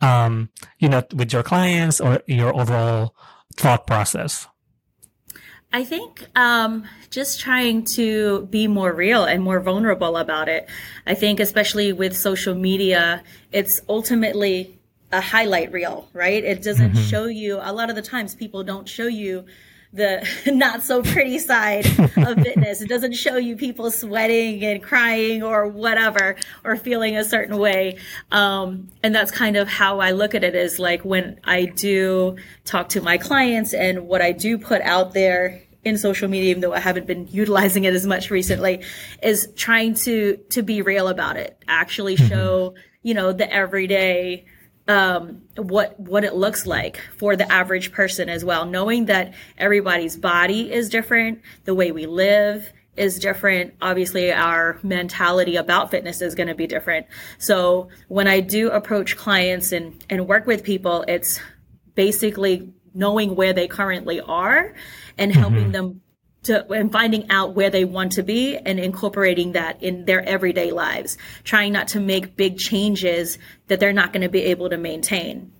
um, 0.00 0.50
you 0.78 0.88
know 0.88 1.02
with 1.14 1.32
your 1.32 1.42
clients 1.42 2.00
or 2.00 2.20
your 2.26 2.54
overall 2.54 3.14
thought 3.56 3.86
process 3.86 4.46
I 5.72 5.84
think 5.84 6.24
um, 6.36 6.84
just 7.10 7.40
trying 7.40 7.84
to 7.96 8.46
be 8.46 8.66
more 8.66 8.92
real 8.92 9.24
and 9.24 9.42
more 9.42 9.60
vulnerable 9.60 10.16
about 10.16 10.48
it. 10.48 10.68
I 11.06 11.14
think, 11.14 11.40
especially 11.40 11.92
with 11.92 12.16
social 12.16 12.54
media, 12.54 13.22
it's 13.52 13.80
ultimately 13.88 14.78
a 15.12 15.20
highlight 15.20 15.72
reel, 15.72 16.08
right? 16.12 16.42
It 16.42 16.62
doesn't 16.62 16.92
mm-hmm. 16.92 17.02
show 17.02 17.26
you, 17.26 17.58
a 17.60 17.72
lot 17.72 17.90
of 17.90 17.96
the 17.96 18.02
times, 18.02 18.34
people 18.34 18.64
don't 18.64 18.88
show 18.88 19.06
you 19.06 19.44
the 19.96 20.26
not 20.52 20.82
so 20.82 21.02
pretty 21.02 21.38
side 21.38 21.86
of 22.16 22.40
fitness. 22.42 22.80
It 22.80 22.88
doesn't 22.88 23.14
show 23.14 23.36
you 23.36 23.56
people 23.56 23.90
sweating 23.90 24.64
and 24.64 24.82
crying 24.82 25.42
or 25.42 25.66
whatever 25.66 26.36
or 26.64 26.76
feeling 26.76 27.16
a 27.16 27.24
certain 27.24 27.58
way. 27.58 27.98
Um, 28.30 28.88
and 29.02 29.14
that's 29.14 29.30
kind 29.30 29.56
of 29.56 29.68
how 29.68 30.00
I 30.00 30.12
look 30.12 30.34
at 30.34 30.44
it 30.44 30.54
is 30.54 30.78
like 30.78 31.04
when 31.04 31.40
I 31.44 31.64
do 31.64 32.36
talk 32.64 32.90
to 32.90 33.00
my 33.00 33.18
clients 33.18 33.74
and 33.74 34.06
what 34.06 34.22
I 34.22 34.32
do 34.32 34.58
put 34.58 34.82
out 34.82 35.14
there 35.14 35.62
in 35.84 35.96
social 35.96 36.28
media, 36.28 36.50
even 36.50 36.62
though 36.62 36.72
I 36.72 36.80
haven't 36.80 37.06
been 37.06 37.28
utilizing 37.28 37.84
it 37.84 37.94
as 37.94 38.06
much 38.06 38.30
recently, 38.30 38.82
is 39.22 39.48
trying 39.56 39.94
to 39.94 40.36
to 40.50 40.62
be 40.62 40.82
real 40.82 41.08
about 41.08 41.36
it. 41.36 41.62
Actually 41.68 42.16
mm-hmm. 42.16 42.28
show, 42.28 42.74
you 43.02 43.14
know, 43.14 43.32
the 43.32 43.50
everyday 43.52 44.46
um, 44.88 45.42
what 45.56 45.98
what 45.98 46.24
it 46.24 46.34
looks 46.34 46.66
like 46.66 47.00
for 47.16 47.36
the 47.36 47.50
average 47.50 47.92
person 47.92 48.28
as 48.28 48.44
well. 48.44 48.64
Knowing 48.66 49.06
that 49.06 49.34
everybody's 49.58 50.16
body 50.16 50.72
is 50.72 50.88
different, 50.88 51.42
the 51.64 51.74
way 51.74 51.92
we 51.92 52.06
live 52.06 52.72
is 52.96 53.18
different, 53.18 53.74
obviously 53.82 54.32
our 54.32 54.78
mentality 54.82 55.56
about 55.56 55.90
fitness 55.90 56.22
is 56.22 56.34
going 56.34 56.48
to 56.48 56.54
be 56.54 56.66
different. 56.66 57.06
So 57.38 57.88
when 58.08 58.26
I 58.26 58.40
do 58.40 58.70
approach 58.70 59.16
clients 59.16 59.72
and, 59.72 60.02
and 60.08 60.26
work 60.26 60.46
with 60.46 60.64
people, 60.64 61.04
it's 61.06 61.38
basically 61.94 62.72
knowing 62.94 63.36
where 63.36 63.52
they 63.52 63.68
currently 63.68 64.20
are 64.20 64.74
and 65.18 65.32
helping 65.34 65.64
mm-hmm. 65.64 65.72
them 65.72 66.00
to, 66.46 66.70
and 66.72 66.90
finding 66.90 67.30
out 67.30 67.54
where 67.54 67.70
they 67.70 67.84
want 67.84 68.12
to 68.12 68.22
be 68.22 68.56
and 68.56 68.78
incorporating 68.80 69.52
that 69.52 69.82
in 69.82 70.04
their 70.04 70.22
everyday 70.22 70.70
lives, 70.70 71.18
trying 71.44 71.72
not 71.72 71.88
to 71.88 72.00
make 72.00 72.36
big 72.36 72.58
changes 72.58 73.38
that 73.68 73.80
they're 73.80 73.92
not 73.92 74.12
going 74.12 74.22
to 74.22 74.28
be 74.28 74.42
able 74.42 74.70
to 74.70 74.76
maintain. 74.76 75.52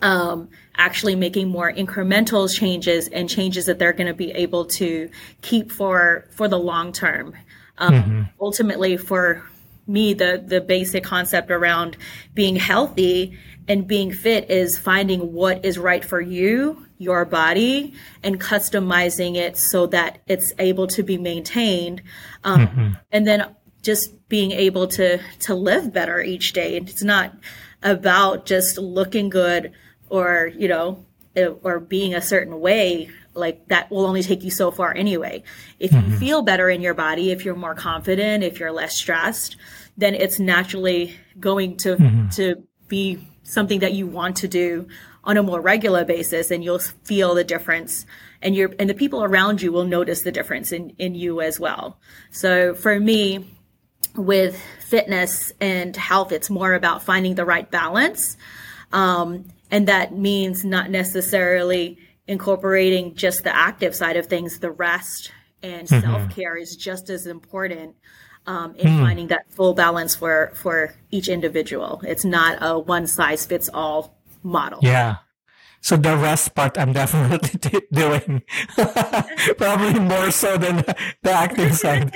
Um, 0.00 0.50
actually 0.76 1.16
making 1.16 1.48
more 1.48 1.72
incremental 1.72 2.48
changes 2.52 3.08
and 3.08 3.28
changes 3.28 3.66
that 3.66 3.80
they're 3.80 3.92
going 3.92 4.06
to 4.06 4.14
be 4.14 4.30
able 4.30 4.66
to 4.66 5.10
keep 5.42 5.72
for 5.72 6.24
for 6.30 6.46
the 6.46 6.58
long 6.58 6.92
term. 6.92 7.34
Um, 7.78 7.94
mm-hmm. 7.94 8.22
Ultimately, 8.40 8.96
for 8.96 9.42
me, 9.88 10.14
the 10.14 10.42
the 10.46 10.60
basic 10.60 11.02
concept 11.02 11.50
around 11.50 11.96
being 12.32 12.54
healthy 12.54 13.36
and 13.66 13.88
being 13.88 14.12
fit 14.12 14.50
is 14.50 14.78
finding 14.78 15.32
what 15.32 15.64
is 15.64 15.78
right 15.78 16.04
for 16.04 16.20
you 16.20 16.86
your 16.98 17.24
body 17.24 17.94
and 18.22 18.40
customizing 18.40 19.36
it 19.36 19.56
so 19.56 19.86
that 19.86 20.18
it's 20.26 20.52
able 20.58 20.86
to 20.86 21.02
be 21.02 21.16
maintained 21.16 22.02
um, 22.44 22.66
mm-hmm. 22.66 22.88
and 23.12 23.26
then 23.26 23.54
just 23.82 24.28
being 24.28 24.50
able 24.50 24.86
to 24.86 25.18
to 25.38 25.54
live 25.54 25.92
better 25.92 26.20
each 26.20 26.52
day 26.52 26.76
it's 26.76 27.02
not 27.02 27.32
about 27.82 28.44
just 28.44 28.76
looking 28.76 29.28
good 29.28 29.72
or 30.10 30.50
you 30.56 30.68
know 30.68 31.04
or 31.62 31.78
being 31.78 32.14
a 32.14 32.20
certain 32.20 32.60
way 32.60 33.08
like 33.34 33.68
that 33.68 33.90
will 33.90 34.04
only 34.04 34.22
take 34.22 34.42
you 34.42 34.50
so 34.50 34.70
far 34.70 34.94
anyway 34.96 35.42
if 35.78 35.92
mm-hmm. 35.92 36.10
you 36.10 36.18
feel 36.18 36.42
better 36.42 36.68
in 36.68 36.80
your 36.80 36.94
body 36.94 37.30
if 37.30 37.44
you're 37.44 37.54
more 37.54 37.74
confident 37.74 38.42
if 38.42 38.58
you're 38.58 38.72
less 38.72 38.96
stressed 38.96 39.56
then 39.96 40.14
it's 40.14 40.40
naturally 40.40 41.14
going 41.38 41.76
to 41.76 41.96
mm-hmm. 41.96 42.28
to 42.28 42.66
be 42.88 43.28
something 43.44 43.80
that 43.80 43.92
you 43.92 44.06
want 44.06 44.36
to 44.36 44.48
do 44.48 44.88
on 45.24 45.36
a 45.36 45.42
more 45.42 45.60
regular 45.60 46.04
basis 46.04 46.50
and 46.50 46.64
you'll 46.64 46.78
feel 46.78 47.34
the 47.34 47.44
difference 47.44 48.06
and 48.42 48.54
you 48.54 48.74
and 48.78 48.88
the 48.88 48.94
people 48.94 49.22
around 49.22 49.60
you 49.60 49.72
will 49.72 49.84
notice 49.84 50.22
the 50.22 50.32
difference 50.32 50.72
in 50.72 50.90
in 50.98 51.14
you 51.14 51.40
as 51.40 51.58
well 51.58 51.98
so 52.30 52.74
for 52.74 52.98
me 52.98 53.44
with 54.16 54.60
fitness 54.86 55.52
and 55.60 55.96
health 55.96 56.32
it's 56.32 56.50
more 56.50 56.74
about 56.74 57.02
finding 57.02 57.34
the 57.34 57.44
right 57.44 57.70
balance 57.70 58.36
um, 58.92 59.44
and 59.70 59.88
that 59.88 60.16
means 60.16 60.64
not 60.64 60.90
necessarily 60.90 61.98
incorporating 62.26 63.14
just 63.14 63.44
the 63.44 63.54
active 63.54 63.94
side 63.94 64.16
of 64.16 64.26
things 64.26 64.58
the 64.58 64.70
rest 64.70 65.32
and 65.62 65.88
mm-hmm. 65.88 66.00
self-care 66.00 66.56
is 66.56 66.76
just 66.76 67.10
as 67.10 67.26
important 67.26 67.94
um, 68.46 68.74
in 68.76 68.86
mm. 68.86 69.00
finding 69.00 69.26
that 69.26 69.50
full 69.50 69.74
balance 69.74 70.14
for 70.14 70.52
for 70.54 70.94
each 71.10 71.28
individual 71.28 72.00
it's 72.04 72.24
not 72.24 72.58
a 72.62 72.78
one 72.78 73.06
size 73.06 73.44
fits 73.44 73.68
all 73.72 74.17
model. 74.48 74.80
Yeah. 74.82 75.16
So 75.80 75.96
the 75.96 76.16
rest 76.16 76.54
part 76.54 76.76
I'm 76.76 76.92
definitely 76.92 77.58
t- 77.62 77.86
doing, 77.92 78.42
probably 79.56 80.00
more 80.00 80.30
so 80.30 80.56
than 80.58 80.84
the 81.22 81.30
acting 81.30 81.72
side. 81.72 82.14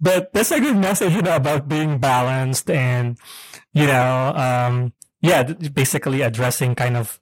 But 0.00 0.32
that's 0.32 0.50
a 0.50 0.60
good 0.60 0.76
message, 0.76 1.14
you 1.14 1.22
know, 1.22 1.36
about 1.36 1.68
being 1.68 1.98
balanced 1.98 2.68
and, 2.68 3.16
you 3.72 3.86
know, 3.86 4.34
um, 4.34 4.92
yeah, 5.20 5.44
basically 5.44 6.20
addressing 6.20 6.74
kind 6.74 6.96
of 6.96 7.20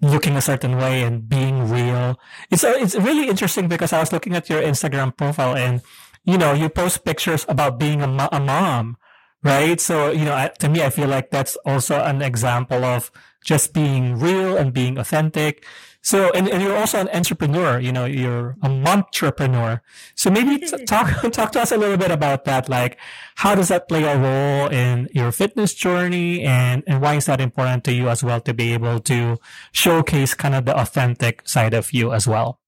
looking 0.00 0.36
a 0.36 0.40
certain 0.40 0.76
way 0.76 1.02
and 1.02 1.28
being 1.28 1.70
real. 1.70 2.18
It's 2.50 2.64
uh, 2.64 2.74
it's 2.76 2.96
really 2.96 3.28
interesting 3.28 3.68
because 3.68 3.92
I 3.92 4.00
was 4.00 4.12
looking 4.12 4.34
at 4.34 4.48
your 4.50 4.60
Instagram 4.60 5.16
profile 5.16 5.54
and, 5.54 5.82
you 6.24 6.38
know, 6.38 6.52
you 6.52 6.68
post 6.68 7.04
pictures 7.04 7.46
about 7.48 7.78
being 7.78 8.02
a, 8.02 8.28
a 8.32 8.40
mom, 8.40 8.96
right? 9.44 9.80
So, 9.80 10.10
you 10.10 10.24
know, 10.24 10.50
to 10.58 10.68
me, 10.68 10.82
I 10.82 10.90
feel 10.90 11.08
like 11.08 11.30
that's 11.30 11.56
also 11.64 12.02
an 12.02 12.22
example 12.22 12.84
of 12.84 13.12
just 13.46 13.72
being 13.72 14.18
real 14.18 14.56
and 14.58 14.74
being 14.74 14.98
authentic. 14.98 15.64
So, 16.02 16.30
and, 16.32 16.48
and 16.48 16.62
you're 16.62 16.76
also 16.76 17.00
an 17.00 17.08
entrepreneur, 17.08 17.78
you 17.80 17.92
know, 17.92 18.04
you're 18.04 18.56
a 18.62 18.66
entrepreneur. 18.66 19.82
So 20.14 20.30
maybe 20.30 20.64
talk, 20.84 21.08
talk 21.32 21.52
to 21.52 21.60
us 21.60 21.72
a 21.72 21.76
little 21.76 21.96
bit 21.96 22.10
about 22.10 22.44
that. 22.44 22.68
Like, 22.68 22.98
how 23.36 23.54
does 23.54 23.68
that 23.68 23.88
play 23.88 24.02
a 24.02 24.18
role 24.18 24.68
in 24.68 25.08
your 25.12 25.30
fitness 25.32 25.74
journey 25.74 26.42
and, 26.42 26.82
and 26.86 27.00
why 27.00 27.14
is 27.14 27.26
that 27.26 27.40
important 27.40 27.84
to 27.84 27.92
you 27.92 28.08
as 28.08 28.22
well 28.22 28.40
to 28.42 28.52
be 28.52 28.72
able 28.72 28.98
to 29.00 29.38
showcase 29.72 30.34
kind 30.34 30.54
of 30.54 30.64
the 30.64 30.76
authentic 30.78 31.48
side 31.48 31.74
of 31.74 31.92
you 31.92 32.12
as 32.12 32.26
well? 32.26 32.60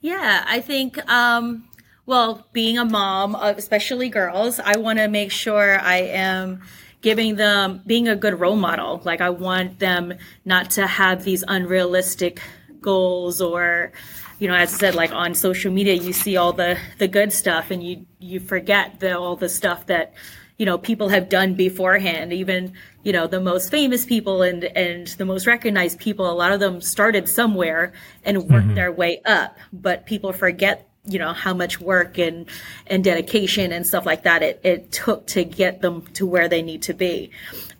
Yeah, 0.00 0.44
I 0.46 0.60
think, 0.60 0.98
um, 1.10 1.68
well, 2.06 2.46
being 2.52 2.78
a 2.78 2.84
mom, 2.84 3.34
especially 3.36 4.08
girls, 4.08 4.60
I 4.60 4.78
want 4.78 4.98
to 4.98 5.08
make 5.08 5.32
sure 5.32 5.80
I 5.80 5.96
am 5.96 6.62
giving 7.06 7.36
them 7.36 7.80
being 7.86 8.08
a 8.08 8.16
good 8.16 8.40
role 8.40 8.56
model. 8.56 9.00
Like 9.04 9.20
I 9.20 9.30
want 9.30 9.78
them 9.78 10.14
not 10.44 10.70
to 10.70 10.88
have 10.88 11.22
these 11.22 11.44
unrealistic 11.46 12.40
goals 12.80 13.40
or 13.40 13.92
you 14.40 14.48
know 14.48 14.54
as 14.54 14.74
i 14.74 14.78
said 14.78 14.94
like 14.96 15.12
on 15.12 15.32
social 15.32 15.72
media 15.72 15.94
you 15.94 16.12
see 16.12 16.36
all 16.36 16.52
the 16.52 16.76
the 16.98 17.06
good 17.06 17.32
stuff 17.32 17.70
and 17.70 17.82
you 17.82 18.06
you 18.18 18.38
forget 18.38 18.98
the 19.00 19.16
all 19.18 19.36
the 19.36 19.48
stuff 19.48 19.86
that 19.86 20.14
you 20.58 20.66
know 20.66 20.78
people 20.78 21.08
have 21.08 21.28
done 21.28 21.54
beforehand 21.54 22.32
even 22.32 22.72
you 23.02 23.12
know 23.12 23.26
the 23.28 23.40
most 23.40 23.70
famous 23.70 24.04
people 24.04 24.42
and 24.42 24.64
and 24.64 25.06
the 25.18 25.24
most 25.24 25.46
recognized 25.46 25.98
people 25.98 26.28
a 26.30 26.34
lot 26.42 26.52
of 26.52 26.60
them 26.60 26.80
started 26.80 27.28
somewhere 27.28 27.92
and 28.24 28.36
worked 28.38 28.66
mm-hmm. 28.66 28.74
their 28.74 28.92
way 28.92 29.20
up 29.24 29.56
but 29.72 30.06
people 30.06 30.32
forget 30.32 30.88
you 31.06 31.18
know 31.18 31.32
how 31.32 31.54
much 31.54 31.80
work 31.80 32.18
and 32.18 32.46
and 32.86 33.04
dedication 33.04 33.72
and 33.72 33.86
stuff 33.86 34.04
like 34.06 34.24
that 34.24 34.42
it, 34.42 34.60
it 34.64 34.92
took 34.92 35.26
to 35.26 35.44
get 35.44 35.80
them 35.80 36.02
to 36.14 36.26
where 36.26 36.48
they 36.48 36.62
need 36.62 36.82
to 36.82 36.94
be. 36.94 37.30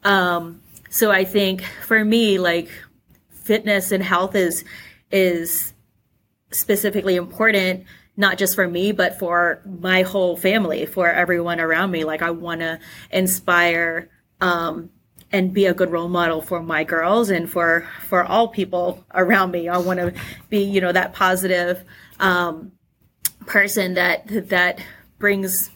Um, 0.04 0.62
so 0.88 1.10
i 1.10 1.24
think 1.24 1.62
for 1.86 2.04
me 2.04 2.38
like 2.38 2.68
fitness 3.30 3.92
and 3.92 4.02
health 4.02 4.34
is 4.34 4.64
is 5.10 5.72
specifically 6.52 7.16
important 7.16 7.84
not 8.16 8.38
just 8.38 8.54
for 8.54 8.66
me 8.66 8.92
but 8.92 9.18
for 9.18 9.60
my 9.80 10.02
whole 10.02 10.36
family 10.36 10.86
for 10.86 11.08
everyone 11.08 11.60
around 11.60 11.90
me. 11.90 12.04
Like 12.04 12.22
i 12.22 12.30
want 12.30 12.60
to 12.60 12.78
inspire 13.10 14.08
um, 14.40 14.90
and 15.32 15.52
be 15.52 15.66
a 15.66 15.74
good 15.74 15.90
role 15.90 16.08
model 16.08 16.40
for 16.40 16.62
my 16.62 16.84
girls 16.84 17.30
and 17.30 17.50
for 17.50 17.86
for 18.08 18.24
all 18.24 18.48
people 18.48 19.04
around 19.14 19.50
me. 19.50 19.68
I 19.68 19.78
want 19.78 20.00
to 20.00 20.14
be 20.48 20.62
you 20.62 20.80
know 20.80 20.92
that 20.92 21.12
positive 21.12 21.84
um, 22.20 22.72
person 23.46 23.94
that 23.94 24.48
that 24.48 24.80
brings 25.18 25.70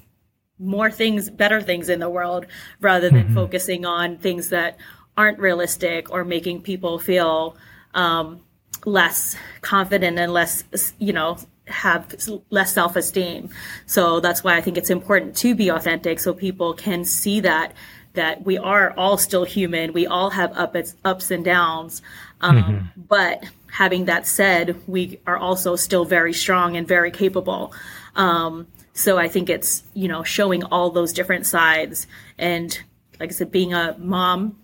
more 0.59 0.91
things, 0.91 1.31
better 1.31 1.63
things 1.63 1.89
in 1.89 2.01
the 2.01 2.11
world, 2.11 2.47
rather 2.81 3.09
than 3.09 3.25
mm-hmm. 3.25 3.35
focusing 3.35 3.87
on 3.87 4.19
things 4.19 4.51
that 4.51 4.77
aren't 5.17 5.39
realistic 5.39 6.11
or 6.11 6.25
making 6.25 6.63
people 6.63 6.99
feel 6.99 7.57
um, 7.95 8.41
less 8.85 9.37
confident 9.63 10.19
and 10.19 10.33
less, 10.33 10.65
you 10.99 11.13
know, 11.13 11.39
have 11.67 12.15
less 12.51 12.73
self 12.75 12.97
esteem. 12.97 13.49
So 13.87 14.21
that's 14.21 14.45
why 14.45 14.57
I 14.57 14.61
think 14.61 14.77
it's 14.77 14.91
important 14.91 15.37
to 15.39 15.55
be 15.55 15.71
authentic 15.71 16.21
so 16.21 16.35
people 16.35 16.75
can 16.75 17.05
see 17.05 17.41
that 17.41 17.73
that 18.15 18.45
we 18.45 18.59
are 18.59 18.93
all 18.97 19.17
still 19.17 19.45
human. 19.45 19.93
We 19.93 20.07
all 20.07 20.31
have 20.31 20.53
ups, 20.57 20.95
ups 21.05 21.31
and 21.31 21.45
downs. 21.45 22.03
Um, 22.41 22.63
mm-hmm. 22.63 23.01
But 23.09 23.45
having 23.71 24.07
that 24.07 24.27
said, 24.27 24.77
we 24.87 25.21
are 25.27 25.37
also 25.37 25.77
still 25.77 26.05
very 26.05 26.33
strong 26.33 26.77
and 26.77 26.89
very 26.89 27.11
capable. 27.11 27.73
Um, 28.17 28.67
so 28.93 29.19
I 29.19 29.29
think 29.29 29.49
it's, 29.49 29.85
you 29.95 30.09
know, 30.09 30.25
showing 30.25 30.65
all 30.65 30.91
those 30.91 31.13
different 31.13 31.47
sides. 31.47 32.07
And 32.37 32.77
like 33.21 33.31
I 33.31 33.33
said, 33.33 33.53
being 33.53 33.73
a 33.73 33.97
mom 33.99 34.59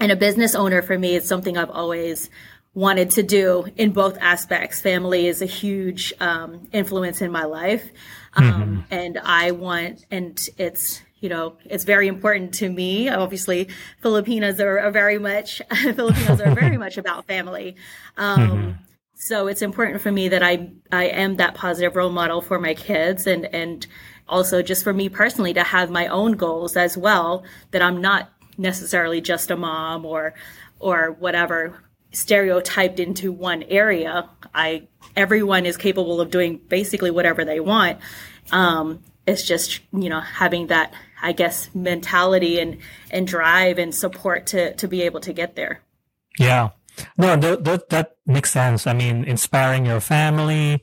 and 0.00 0.10
a 0.10 0.16
business 0.16 0.54
owner 0.54 0.82
for 0.82 0.98
me, 0.98 1.14
is 1.14 1.26
something 1.26 1.56
I've 1.56 1.70
always 1.70 2.30
wanted 2.74 3.10
to 3.12 3.22
do 3.22 3.66
in 3.76 3.92
both 3.92 4.18
aspects. 4.20 4.80
Family 4.80 5.26
is 5.26 5.40
a 5.40 5.46
huge 5.46 6.12
um, 6.20 6.68
influence 6.72 7.22
in 7.22 7.30
my 7.30 7.44
life. 7.44 7.90
Um, 8.34 8.44
mm-hmm. 8.44 8.80
And 8.90 9.18
I 9.18 9.52
want, 9.52 10.04
and 10.10 10.48
it's, 10.58 11.00
you 11.20 11.28
know, 11.28 11.56
it's 11.64 11.84
very 11.84 12.08
important 12.08 12.54
to 12.54 12.68
me. 12.68 13.08
Obviously, 13.08 13.68
Filipinos 14.00 14.60
are, 14.60 14.78
are 14.78 14.90
very 14.90 15.18
much 15.18 15.60
Filipinos 15.72 16.40
are 16.40 16.54
very 16.54 16.76
much 16.76 16.96
about 16.96 17.26
family. 17.26 17.76
Um, 18.16 18.38
mm-hmm. 18.40 18.70
So 19.14 19.48
it's 19.48 19.62
important 19.62 20.00
for 20.00 20.12
me 20.12 20.28
that 20.28 20.42
I 20.44 20.70
I 20.92 21.06
am 21.06 21.36
that 21.36 21.54
positive 21.54 21.96
role 21.96 22.10
model 22.10 22.40
for 22.40 22.60
my 22.60 22.74
kids, 22.74 23.26
and 23.26 23.46
and 23.46 23.84
also 24.28 24.62
just 24.62 24.84
for 24.84 24.92
me 24.92 25.08
personally 25.08 25.52
to 25.54 25.64
have 25.64 25.90
my 25.90 26.06
own 26.06 26.32
goals 26.32 26.76
as 26.76 26.96
well. 26.96 27.42
That 27.72 27.82
I'm 27.82 28.00
not 28.00 28.30
necessarily 28.56 29.20
just 29.20 29.50
a 29.50 29.56
mom 29.56 30.06
or 30.06 30.34
or 30.78 31.16
whatever 31.18 31.82
stereotyped 32.12 33.00
into 33.00 33.32
one 33.32 33.64
area. 33.64 34.28
I 34.54 34.86
everyone 35.16 35.66
is 35.66 35.76
capable 35.76 36.20
of 36.20 36.30
doing 36.30 36.60
basically 36.68 37.10
whatever 37.10 37.44
they 37.44 37.58
want. 37.58 37.98
Um, 38.52 39.02
it's 39.28 39.42
just 39.46 39.80
you 39.92 40.08
know 40.08 40.20
having 40.20 40.68
that 40.68 40.92
I 41.22 41.32
guess 41.32 41.68
mentality 41.74 42.58
and 42.58 42.78
and 43.10 43.26
drive 43.26 43.78
and 43.78 43.94
support 43.94 44.46
to 44.48 44.74
to 44.74 44.88
be 44.88 45.02
able 45.02 45.20
to 45.20 45.32
get 45.32 45.54
there. 45.54 45.82
Yeah. 46.38 46.70
No, 47.16 47.36
that, 47.36 48.16
makes 48.26 48.50
sense. 48.50 48.84
I 48.84 48.92
mean, 48.92 49.22
inspiring 49.22 49.86
your 49.86 50.00
family, 50.00 50.82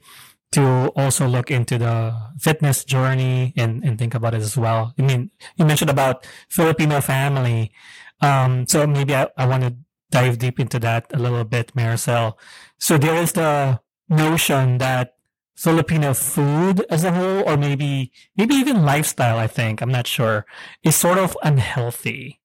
to 0.55 0.87
also 0.95 1.27
look 1.27 1.51
into 1.51 1.77
the 1.77 2.15
fitness 2.39 2.85
journey 2.85 3.53
and, 3.57 3.83
and 3.83 3.99
think 3.99 4.13
about 4.15 4.33
it 4.33 4.41
as 4.41 4.57
well. 4.57 4.93
I 4.97 5.01
mean, 5.01 5.29
you 5.57 5.65
mentioned 5.65 5.89
about 5.89 6.25
Filipino 6.47 7.01
family. 7.01 7.73
Um, 8.21 8.65
so 8.65 8.87
maybe 8.87 9.13
I, 9.13 9.27
I 9.35 9.47
want 9.47 9.63
to 9.63 9.75
dive 10.11 10.37
deep 10.37 10.57
into 10.57 10.79
that 10.79 11.11
a 11.13 11.19
little 11.19 11.43
bit, 11.43 11.75
Maricel. 11.75 12.35
So 12.79 12.97
there 12.97 13.15
is 13.15 13.33
the 13.33 13.81
notion 14.07 14.77
that 14.77 15.14
Filipino 15.55 16.13
food 16.13 16.85
as 16.89 17.03
a 17.03 17.11
whole, 17.11 17.43
or 17.47 17.57
maybe 17.57 18.11
maybe 18.35 18.55
even 18.55 18.83
lifestyle, 18.83 19.37
I 19.37 19.47
think, 19.47 19.81
I'm 19.81 19.91
not 19.91 20.07
sure, 20.07 20.45
is 20.83 20.95
sort 20.95 21.17
of 21.17 21.37
unhealthy. 21.43 22.41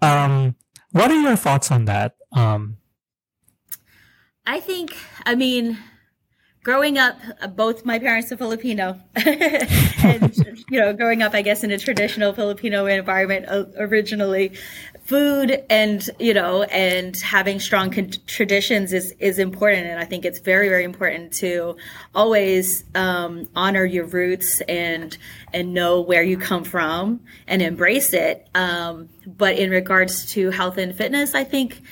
Um, 0.00 0.54
what 0.92 1.10
are 1.10 1.20
your 1.20 1.36
thoughts 1.36 1.70
on 1.70 1.86
that? 1.86 2.16
Um, 2.32 2.78
I 4.46 4.60
think, 4.60 4.94
I 5.24 5.34
mean, 5.34 5.78
growing 6.62 6.98
up, 6.98 7.16
uh, 7.40 7.48
both 7.48 7.84
my 7.84 7.98
parents 7.98 8.30
are 8.30 8.36
Filipino, 8.36 9.00
and 9.16 10.36
you 10.70 10.78
know, 10.78 10.92
growing 10.92 11.22
up, 11.22 11.34
I 11.34 11.42
guess, 11.42 11.64
in 11.64 11.70
a 11.70 11.78
traditional 11.78 12.32
Filipino 12.32 12.86
environment 12.86 13.46
originally, 13.78 14.52
food 15.04 15.62
and 15.68 16.08
you 16.18 16.34
know, 16.34 16.62
and 16.64 17.16
having 17.20 17.60
strong 17.60 17.90
con- 17.90 18.10
traditions 18.26 18.92
is 18.92 19.14
is 19.18 19.38
important, 19.38 19.86
and 19.86 19.98
I 19.98 20.04
think 20.04 20.24
it's 20.24 20.40
very 20.40 20.68
very 20.68 20.84
important 20.84 21.32
to 21.34 21.76
always 22.14 22.84
um, 22.94 23.48
honor 23.54 23.84
your 23.84 24.06
roots 24.06 24.60
and 24.62 25.16
and 25.52 25.74
know 25.74 26.00
where 26.00 26.22
you 26.22 26.38
come 26.38 26.64
from 26.64 27.20
and 27.46 27.62
embrace 27.62 28.12
it. 28.12 28.48
Um, 28.54 29.08
but 29.26 29.56
in 29.58 29.70
regards 29.70 30.26
to 30.32 30.50
health 30.50 30.78
and 30.78 30.94
fitness, 30.94 31.34
I 31.34 31.44
think 31.44 31.82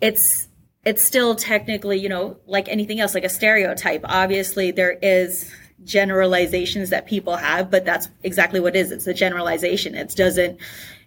it's 0.00 0.48
it's 0.84 1.02
still 1.02 1.34
technically, 1.34 1.98
you 1.98 2.08
know, 2.08 2.38
like 2.46 2.68
anything 2.68 3.00
else, 3.00 3.14
like 3.14 3.24
a 3.24 3.28
stereotype. 3.28 4.00
Obviously, 4.04 4.70
there 4.70 4.98
is 5.02 5.52
generalizations 5.84 6.90
that 6.90 7.06
people 7.06 7.36
have, 7.36 7.70
but 7.70 7.84
that's 7.84 8.08
exactly 8.22 8.60
what 8.60 8.76
it 8.76 8.78
is. 8.78 8.92
It's 8.92 9.06
a 9.06 9.14
generalization. 9.14 9.94
It 9.94 10.14
doesn't 10.16 10.58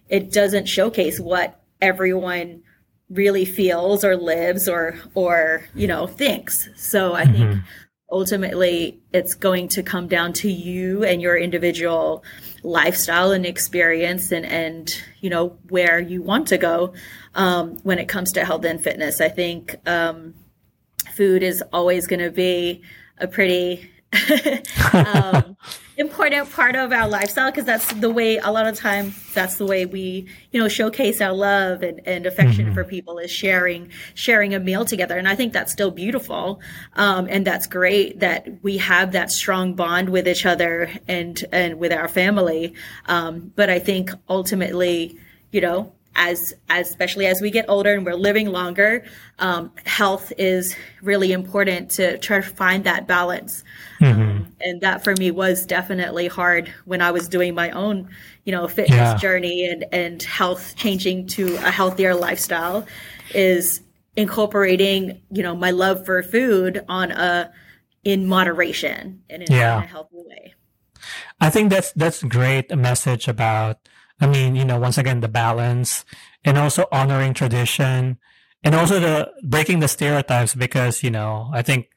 it 0.08 0.32
doesn't 0.32 0.66
showcase 0.66 1.18
what 1.20 1.60
everyone 1.80 2.62
really 3.10 3.44
feels 3.44 4.04
or 4.04 4.16
lives 4.16 4.68
or 4.68 4.98
or 5.14 5.64
you 5.74 5.86
know 5.86 6.06
thinks. 6.06 6.68
So 6.76 7.14
I 7.14 7.24
mm-hmm. 7.24 7.32
think 7.32 7.62
ultimately 8.10 9.00
it's 9.12 9.34
going 9.34 9.68
to 9.68 9.82
come 9.82 10.06
down 10.06 10.32
to 10.32 10.50
you 10.50 11.04
and 11.04 11.20
your 11.20 11.36
individual 11.36 12.22
lifestyle 12.62 13.32
and 13.32 13.44
experience 13.44 14.30
and 14.30 14.46
and 14.46 15.02
you 15.20 15.28
know 15.28 15.58
where 15.68 15.98
you 15.98 16.22
want 16.22 16.48
to 16.48 16.56
go 16.56 16.92
um, 17.34 17.76
when 17.82 17.98
it 17.98 18.06
comes 18.06 18.32
to 18.32 18.44
health 18.44 18.64
and 18.64 18.82
fitness 18.82 19.20
i 19.20 19.28
think 19.28 19.76
um, 19.86 20.32
food 21.14 21.42
is 21.42 21.62
always 21.72 22.06
going 22.06 22.20
to 22.20 22.30
be 22.30 22.80
a 23.18 23.26
pretty 23.26 23.90
um, 24.92 25.56
important 25.96 26.50
part 26.50 26.74
of 26.74 26.92
our 26.92 27.08
lifestyle 27.08 27.50
because 27.50 27.64
that's 27.64 27.92
the 27.94 28.10
way 28.10 28.38
a 28.38 28.50
lot 28.50 28.66
of 28.66 28.76
times 28.76 29.32
that's 29.32 29.56
the 29.56 29.66
way 29.66 29.86
we 29.86 30.26
you 30.50 30.60
know 30.60 30.68
showcase 30.68 31.20
our 31.20 31.32
love 31.32 31.82
and, 31.82 32.00
and 32.04 32.26
affection 32.26 32.66
mm-hmm. 32.66 32.74
for 32.74 32.84
people 32.84 33.18
is 33.18 33.30
sharing 33.30 33.88
sharing 34.14 34.54
a 34.54 34.58
meal 34.58 34.84
together 34.84 35.16
and 35.16 35.28
i 35.28 35.36
think 35.36 35.52
that's 35.52 35.72
still 35.72 35.92
beautiful 35.92 36.60
um, 36.96 37.28
and 37.30 37.46
that's 37.46 37.66
great 37.66 38.18
that 38.18 38.48
we 38.62 38.76
have 38.76 39.12
that 39.12 39.30
strong 39.30 39.74
bond 39.74 40.08
with 40.08 40.26
each 40.26 40.44
other 40.44 40.90
and 41.06 41.44
and 41.52 41.78
with 41.78 41.92
our 41.92 42.08
family 42.08 42.74
um, 43.06 43.52
but 43.54 43.70
i 43.70 43.78
think 43.78 44.10
ultimately 44.28 45.16
you 45.52 45.60
know 45.60 45.92
as, 46.16 46.54
as 46.68 46.88
especially 46.90 47.26
as 47.26 47.40
we 47.40 47.50
get 47.50 47.66
older 47.68 47.92
and 47.92 48.06
we're 48.06 48.14
living 48.14 48.48
longer, 48.48 49.04
um, 49.38 49.72
health 49.84 50.32
is 50.38 50.76
really 51.02 51.32
important 51.32 51.90
to 51.92 52.18
try 52.18 52.36
to 52.36 52.42
find 52.42 52.84
that 52.84 53.06
balance. 53.06 53.64
Mm-hmm. 54.00 54.20
Um, 54.20 54.43
and 54.60 54.80
that 54.80 55.04
for 55.04 55.14
me 55.18 55.30
was 55.30 55.66
definitely 55.66 56.28
hard 56.28 56.72
when 56.84 57.00
I 57.02 57.10
was 57.10 57.28
doing 57.28 57.54
my 57.54 57.70
own, 57.70 58.08
you 58.44 58.52
know, 58.52 58.68
fitness 58.68 58.96
yeah. 58.96 59.16
journey 59.16 59.66
and, 59.66 59.84
and 59.92 60.22
health 60.22 60.74
changing 60.76 61.26
to 61.28 61.54
a 61.56 61.70
healthier 61.70 62.14
lifestyle 62.14 62.86
is 63.34 63.80
incorporating, 64.16 65.20
you 65.30 65.42
know, 65.42 65.54
my 65.54 65.70
love 65.70 66.04
for 66.04 66.22
food 66.22 66.84
on 66.88 67.10
a, 67.10 67.52
in 68.04 68.26
moderation 68.26 69.22
and 69.28 69.42
in, 69.42 69.52
yeah. 69.52 69.78
in 69.78 69.84
a 69.84 69.86
healthy 69.86 70.16
way. 70.16 70.54
I 71.40 71.50
think 71.50 71.70
that's, 71.70 71.92
that's 71.92 72.22
great 72.22 72.70
a 72.70 72.76
message 72.76 73.28
about, 73.28 73.78
I 74.20 74.26
mean, 74.26 74.54
you 74.54 74.64
know, 74.64 74.78
once 74.78 74.98
again, 74.98 75.20
the 75.20 75.28
balance 75.28 76.04
and 76.44 76.56
also 76.56 76.86
honoring 76.92 77.34
tradition 77.34 78.18
and 78.62 78.74
also 78.74 79.00
the 79.00 79.30
breaking 79.42 79.80
the 79.80 79.88
stereotypes 79.88 80.54
because, 80.54 81.02
you 81.02 81.10
know, 81.10 81.50
I 81.52 81.62
think 81.62 81.88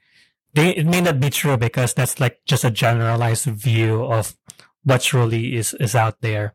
they, 0.54 0.76
it 0.76 0.86
may 0.86 1.02
not 1.02 1.20
be 1.20 1.30
true 1.30 1.58
because 1.58 1.94
that's 1.94 2.20
like 2.20 2.40
just 2.46 2.64
a 2.64 2.72
generalized 2.72 3.46
view 3.46 4.04
of 4.04 4.36
what 4.84 5.02
truly 5.02 5.56
is, 5.56 5.74
is 5.80 5.96
out 5.96 6.22
there. 6.22 6.54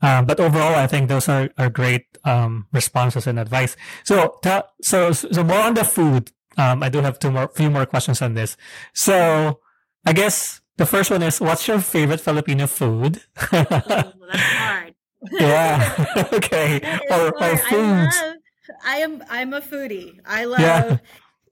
Um, 0.00 0.26
but 0.26 0.38
overall, 0.38 0.74
I 0.74 0.86
think 0.86 1.08
those 1.08 1.28
are, 1.28 1.50
are 1.58 1.70
great, 1.70 2.06
um, 2.24 2.66
responses 2.72 3.26
and 3.26 3.38
advice. 3.38 3.76
So, 4.04 4.38
so, 4.80 5.12
so 5.12 5.42
more 5.42 5.60
on 5.60 5.74
the 5.74 5.84
food. 5.84 6.30
Um, 6.56 6.82
I 6.82 6.88
do 6.88 7.00
have 7.00 7.18
two 7.18 7.30
more, 7.30 7.48
few 7.48 7.70
more 7.70 7.86
questions 7.86 8.22
on 8.22 8.34
this. 8.34 8.56
So 8.92 9.60
I 10.06 10.12
guess 10.12 10.60
the 10.76 10.86
first 10.86 11.10
one 11.10 11.22
is, 11.22 11.40
what's 11.40 11.66
your 11.66 11.80
favorite 11.80 12.20
Filipino 12.20 12.66
food? 12.66 13.22
oh, 13.52 14.12
that's 14.30 14.42
hard 14.42 14.94
yeah. 15.32 16.26
okay. 16.32 16.80
Or, 17.10 17.42
or 17.42 17.56
foods. 17.56 18.16
I, 18.16 18.26
love, 18.26 18.36
I 18.84 18.96
am 18.98 19.24
I'm 19.30 19.52
a 19.54 19.60
foodie. 19.60 20.18
I 20.26 20.44
love 20.44 20.60
yeah. 20.60 20.98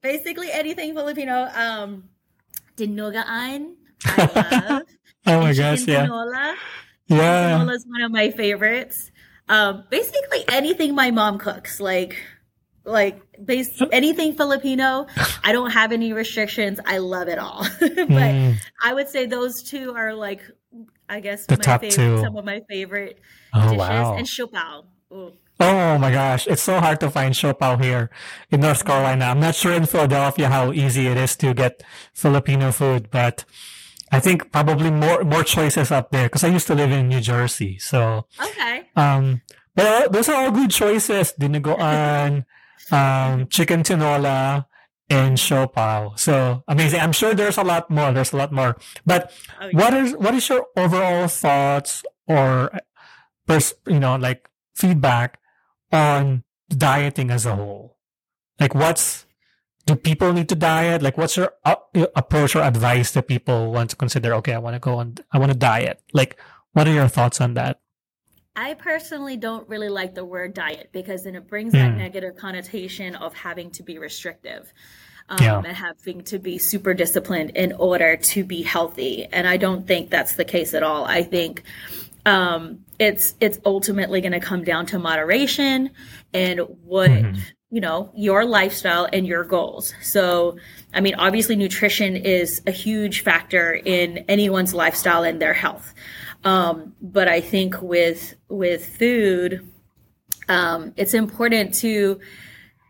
Basically 0.01 0.51
anything 0.51 0.93
Filipino. 0.93 1.49
Um 1.53 2.09
dinuguan. 2.77 3.75
I 4.05 4.65
love. 4.69 4.83
oh 5.27 5.41
my 5.41 5.53
gosh, 5.53 5.85
yeah. 5.87 6.07
Tinola. 6.07 6.55
Yeah. 7.07 7.59
Tinola 7.59 7.75
is 7.75 7.85
one 7.87 8.01
of 8.01 8.11
my 8.11 8.31
favorites. 8.31 9.11
Um, 9.49 9.83
basically 9.89 10.45
anything 10.47 10.95
my 10.95 11.11
mom 11.11 11.37
cooks, 11.37 11.79
like 11.79 12.15
like 12.85 13.21
base 13.43 13.81
anything 13.91 14.33
Filipino. 14.33 15.07
I 15.43 15.51
don't 15.51 15.71
have 15.71 15.91
any 15.91 16.13
restrictions. 16.13 16.79
I 16.85 16.99
love 16.99 17.27
it 17.27 17.37
all. 17.37 17.67
but 17.79 17.89
mm. 17.89 18.55
I 18.83 18.93
would 18.93 19.09
say 19.09 19.25
those 19.25 19.61
two 19.61 19.93
are 19.93 20.13
like 20.13 20.41
I 21.09 21.19
guess 21.19 21.45
the 21.45 21.57
top 21.57 21.81
favorite, 21.81 21.95
two. 21.95 22.21
some 22.21 22.37
of 22.37 22.45
my 22.45 22.61
favorite 22.69 23.19
oh, 23.53 23.63
dishes 23.63 23.77
wow. 23.77 24.15
and 24.15 24.25
siopao. 24.25 24.85
Oh 25.61 25.99
my 25.99 26.09
gosh, 26.09 26.47
it's 26.47 26.63
so 26.63 26.79
hard 26.79 26.99
to 27.01 27.11
find 27.11 27.35
siopao 27.35 27.77
here 27.77 28.09
in 28.49 28.61
North 28.61 28.83
Carolina. 28.83 29.25
I'm 29.25 29.39
not 29.39 29.53
sure 29.53 29.73
in 29.73 29.85
Philadelphia 29.85 30.49
how 30.49 30.73
easy 30.73 31.05
it 31.05 31.17
is 31.17 31.35
to 31.37 31.53
get 31.53 31.83
Filipino 32.15 32.71
food, 32.71 33.11
but 33.11 33.45
I 34.11 34.19
think 34.19 34.51
probably 34.51 34.89
more 34.89 35.23
more 35.23 35.43
choices 35.43 35.91
up 35.91 36.09
there 36.09 36.25
because 36.25 36.43
I 36.43 36.49
used 36.49 36.65
to 36.65 36.73
live 36.73 36.89
in 36.89 37.09
New 37.09 37.21
Jersey. 37.21 37.77
So 37.77 38.25
okay, 38.41 38.89
um, 38.95 39.45
but 39.75 40.11
those 40.11 40.29
are 40.29 40.45
all 40.45 40.51
good 40.51 40.71
choices. 40.71 41.37
Dinuguan, 41.37 42.49
um, 42.91 43.45
chicken 43.45 43.83
tinola, 43.83 44.65
and 45.13 45.37
siopao. 45.37 46.17
So 46.17 46.63
amazing. 46.67 47.01
I'm 47.01 47.13
sure 47.13 47.35
there's 47.35 47.61
a 47.61 47.63
lot 47.63 47.85
more. 47.91 48.11
There's 48.11 48.33
a 48.33 48.37
lot 48.37 48.51
more. 48.51 48.81
But 49.05 49.29
oh, 49.61 49.69
yeah. 49.69 49.77
what 49.77 49.93
is 49.93 50.17
what 50.17 50.33
is 50.33 50.49
your 50.49 50.65
overall 50.75 51.27
thoughts 51.27 52.01
or 52.25 52.73
pers- 53.45 53.77
you 53.85 53.99
know 53.99 54.17
like 54.17 54.49
feedback 54.73 55.37
on 55.91 56.43
dieting 56.69 57.31
as 57.31 57.45
a 57.45 57.55
whole? 57.55 57.97
Like 58.59 58.75
what's 58.75 59.25
do 59.85 59.95
people 59.95 60.31
need 60.33 60.49
to 60.49 60.55
diet? 60.55 61.01
Like 61.01 61.17
what's 61.17 61.37
your 61.37 61.53
uh, 61.65 61.75
approach 62.15 62.55
or 62.55 62.61
advice 62.61 63.11
that 63.11 63.27
people 63.27 63.71
want 63.71 63.89
to 63.91 63.95
consider? 63.95 64.33
Okay, 64.35 64.53
I 64.53 64.59
want 64.59 64.75
to 64.75 64.79
go 64.79 64.95
on. 64.95 65.15
I 65.31 65.39
want 65.39 65.51
to 65.51 65.57
diet. 65.57 66.01
Like 66.13 66.39
what 66.73 66.87
are 66.87 66.93
your 66.93 67.07
thoughts 67.07 67.41
on 67.41 67.55
that? 67.55 67.79
I 68.55 68.73
personally 68.73 69.37
don't 69.37 69.67
really 69.69 69.89
like 69.89 70.13
the 70.13 70.25
word 70.25 70.53
diet 70.53 70.89
because 70.91 71.23
then 71.23 71.35
it 71.35 71.47
brings 71.47 71.71
that 71.71 71.91
hmm. 71.91 71.97
negative 71.97 72.35
connotation 72.35 73.15
of 73.15 73.33
having 73.33 73.71
to 73.71 73.83
be 73.83 73.97
restrictive 73.97 74.73
um, 75.29 75.37
yeah. 75.41 75.57
and 75.57 75.67
having 75.67 76.21
to 76.25 76.37
be 76.37 76.57
super 76.57 76.93
disciplined 76.93 77.51
in 77.51 77.71
order 77.73 78.17
to 78.17 78.43
be 78.43 78.61
healthy. 78.61 79.25
And 79.31 79.47
I 79.47 79.57
don't 79.57 79.87
think 79.87 80.09
that's 80.09 80.35
the 80.35 80.45
case 80.45 80.73
at 80.73 80.83
all. 80.83 81.05
I 81.05 81.23
think 81.23 81.63
um, 82.25 82.85
it's 82.99 83.35
it's 83.39 83.59
ultimately 83.65 84.21
going 84.21 84.31
to 84.33 84.39
come 84.39 84.63
down 84.63 84.85
to 84.87 84.99
moderation 84.99 85.89
and 86.33 86.59
what 86.83 87.09
mm-hmm. 87.09 87.39
you 87.69 87.81
know 87.81 88.11
your 88.15 88.45
lifestyle 88.45 89.07
and 89.11 89.25
your 89.25 89.43
goals. 89.43 89.93
So, 90.01 90.57
I 90.93 91.01
mean, 91.01 91.15
obviously, 91.15 91.55
nutrition 91.55 92.15
is 92.15 92.61
a 92.67 92.71
huge 92.71 93.21
factor 93.21 93.73
in 93.73 94.19
anyone's 94.27 94.73
lifestyle 94.73 95.23
and 95.23 95.41
their 95.41 95.53
health. 95.53 95.93
Um, 96.43 96.95
but 97.01 97.27
I 97.27 97.41
think 97.41 97.81
with 97.81 98.35
with 98.49 98.85
food, 98.97 99.67
um, 100.47 100.93
it's 100.95 101.13
important 101.13 101.73
to 101.75 102.19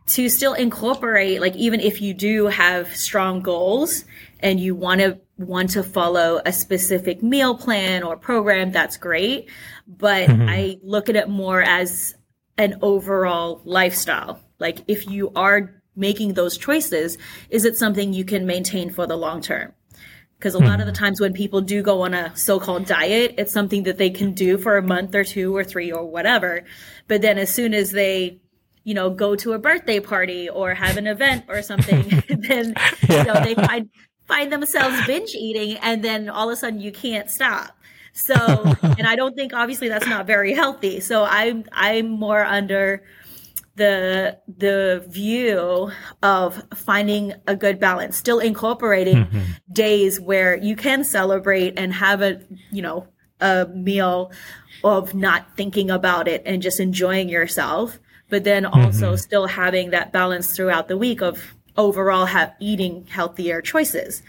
to 0.07 0.27
still 0.27 0.53
incorporate 0.53 1.39
like 1.39 1.55
even 1.55 1.79
if 1.79 2.01
you 2.01 2.13
do 2.13 2.47
have 2.47 2.93
strong 2.95 3.41
goals 3.41 4.03
and 4.41 4.59
you 4.59 4.75
want 4.75 4.99
to 4.99 5.19
want 5.47 5.71
to 5.71 5.83
follow 5.83 6.41
a 6.45 6.53
specific 6.53 7.21
meal 7.21 7.55
plan 7.55 8.03
or 8.03 8.15
program 8.17 8.71
that's 8.71 8.97
great 8.97 9.49
but 9.87 10.27
mm-hmm. 10.27 10.49
i 10.49 10.77
look 10.83 11.09
at 11.09 11.15
it 11.15 11.29
more 11.29 11.61
as 11.61 12.15
an 12.57 12.77
overall 12.81 13.61
lifestyle 13.65 14.39
like 14.59 14.79
if 14.87 15.07
you 15.07 15.31
are 15.35 15.81
making 15.95 16.33
those 16.33 16.57
choices 16.57 17.17
is 17.49 17.65
it 17.65 17.77
something 17.77 18.13
you 18.13 18.23
can 18.23 18.45
maintain 18.45 18.89
for 18.89 19.05
the 19.07 19.17
long 19.17 19.41
term 19.41 19.73
because 20.41 20.55
a 20.55 20.59
lot 20.59 20.79
of 20.79 20.87
the 20.87 20.91
times 20.91 21.21
when 21.21 21.33
people 21.33 21.61
do 21.61 21.83
go 21.83 22.01
on 22.01 22.15
a 22.15 22.35
so-called 22.35 22.87
diet, 22.87 23.35
it's 23.37 23.53
something 23.53 23.83
that 23.83 23.99
they 23.99 24.09
can 24.09 24.33
do 24.33 24.57
for 24.57 24.75
a 24.75 24.81
month 24.81 25.13
or 25.13 25.23
two 25.23 25.55
or 25.55 25.63
three 25.63 25.91
or 25.91 26.03
whatever. 26.03 26.63
But 27.07 27.21
then 27.21 27.37
as 27.37 27.53
soon 27.53 27.75
as 27.75 27.91
they, 27.91 28.41
you 28.83 28.95
know, 28.95 29.11
go 29.11 29.35
to 29.35 29.53
a 29.53 29.59
birthday 29.59 29.99
party 29.99 30.49
or 30.49 30.73
have 30.73 30.97
an 30.97 31.05
event 31.05 31.45
or 31.47 31.61
something, 31.61 32.23
then 32.27 32.73
yeah. 33.07 33.17
you 33.19 33.23
know 33.23 33.43
they 33.43 33.53
find 33.53 33.91
find 34.31 34.51
themselves 34.51 34.95
binge 35.05 35.35
eating, 35.35 35.77
and 35.81 36.03
then 36.03 36.29
all 36.29 36.49
of 36.49 36.53
a 36.53 36.55
sudden 36.55 36.79
you 36.79 36.91
can't 36.91 37.29
stop. 37.29 37.75
So, 38.13 38.35
and 38.81 39.05
I 39.05 39.15
don't 39.15 39.35
think 39.35 39.53
obviously 39.53 39.89
that's 39.89 40.07
not 40.07 40.25
very 40.25 40.53
healthy. 40.53 41.01
So 41.01 41.25
I'm 41.25 41.65
I'm 41.73 42.09
more 42.09 42.43
under 42.43 43.03
the 43.75 44.37
the 44.47 45.03
view 45.07 45.91
of 46.23 46.63
finding 46.73 47.33
a 47.47 47.55
good 47.55 47.79
balance 47.79 48.17
still 48.17 48.39
incorporating 48.39 49.25
mm-hmm. 49.25 49.39
days 49.71 50.19
where 50.19 50.57
you 50.57 50.75
can 50.75 51.03
celebrate 51.03 51.79
and 51.79 51.93
have 51.93 52.21
a 52.21 52.41
you 52.69 52.81
know 52.81 53.07
a 53.39 53.65
meal 53.67 54.31
of 54.83 55.15
not 55.15 55.55
thinking 55.55 55.89
about 55.89 56.27
it 56.27 56.43
and 56.45 56.61
just 56.61 56.81
enjoying 56.81 57.29
yourself 57.29 57.97
but 58.29 58.43
then 58.43 58.65
also 58.65 59.07
mm-hmm. 59.07 59.15
still 59.15 59.47
having 59.47 59.91
that 59.91 60.11
balance 60.11 60.53
throughout 60.53 60.89
the 60.89 60.97
week 60.97 61.21
of 61.21 61.55
overall 61.77 62.25
have 62.25 62.53
eating 62.59 63.05
healthier 63.07 63.61
choices 63.61 64.21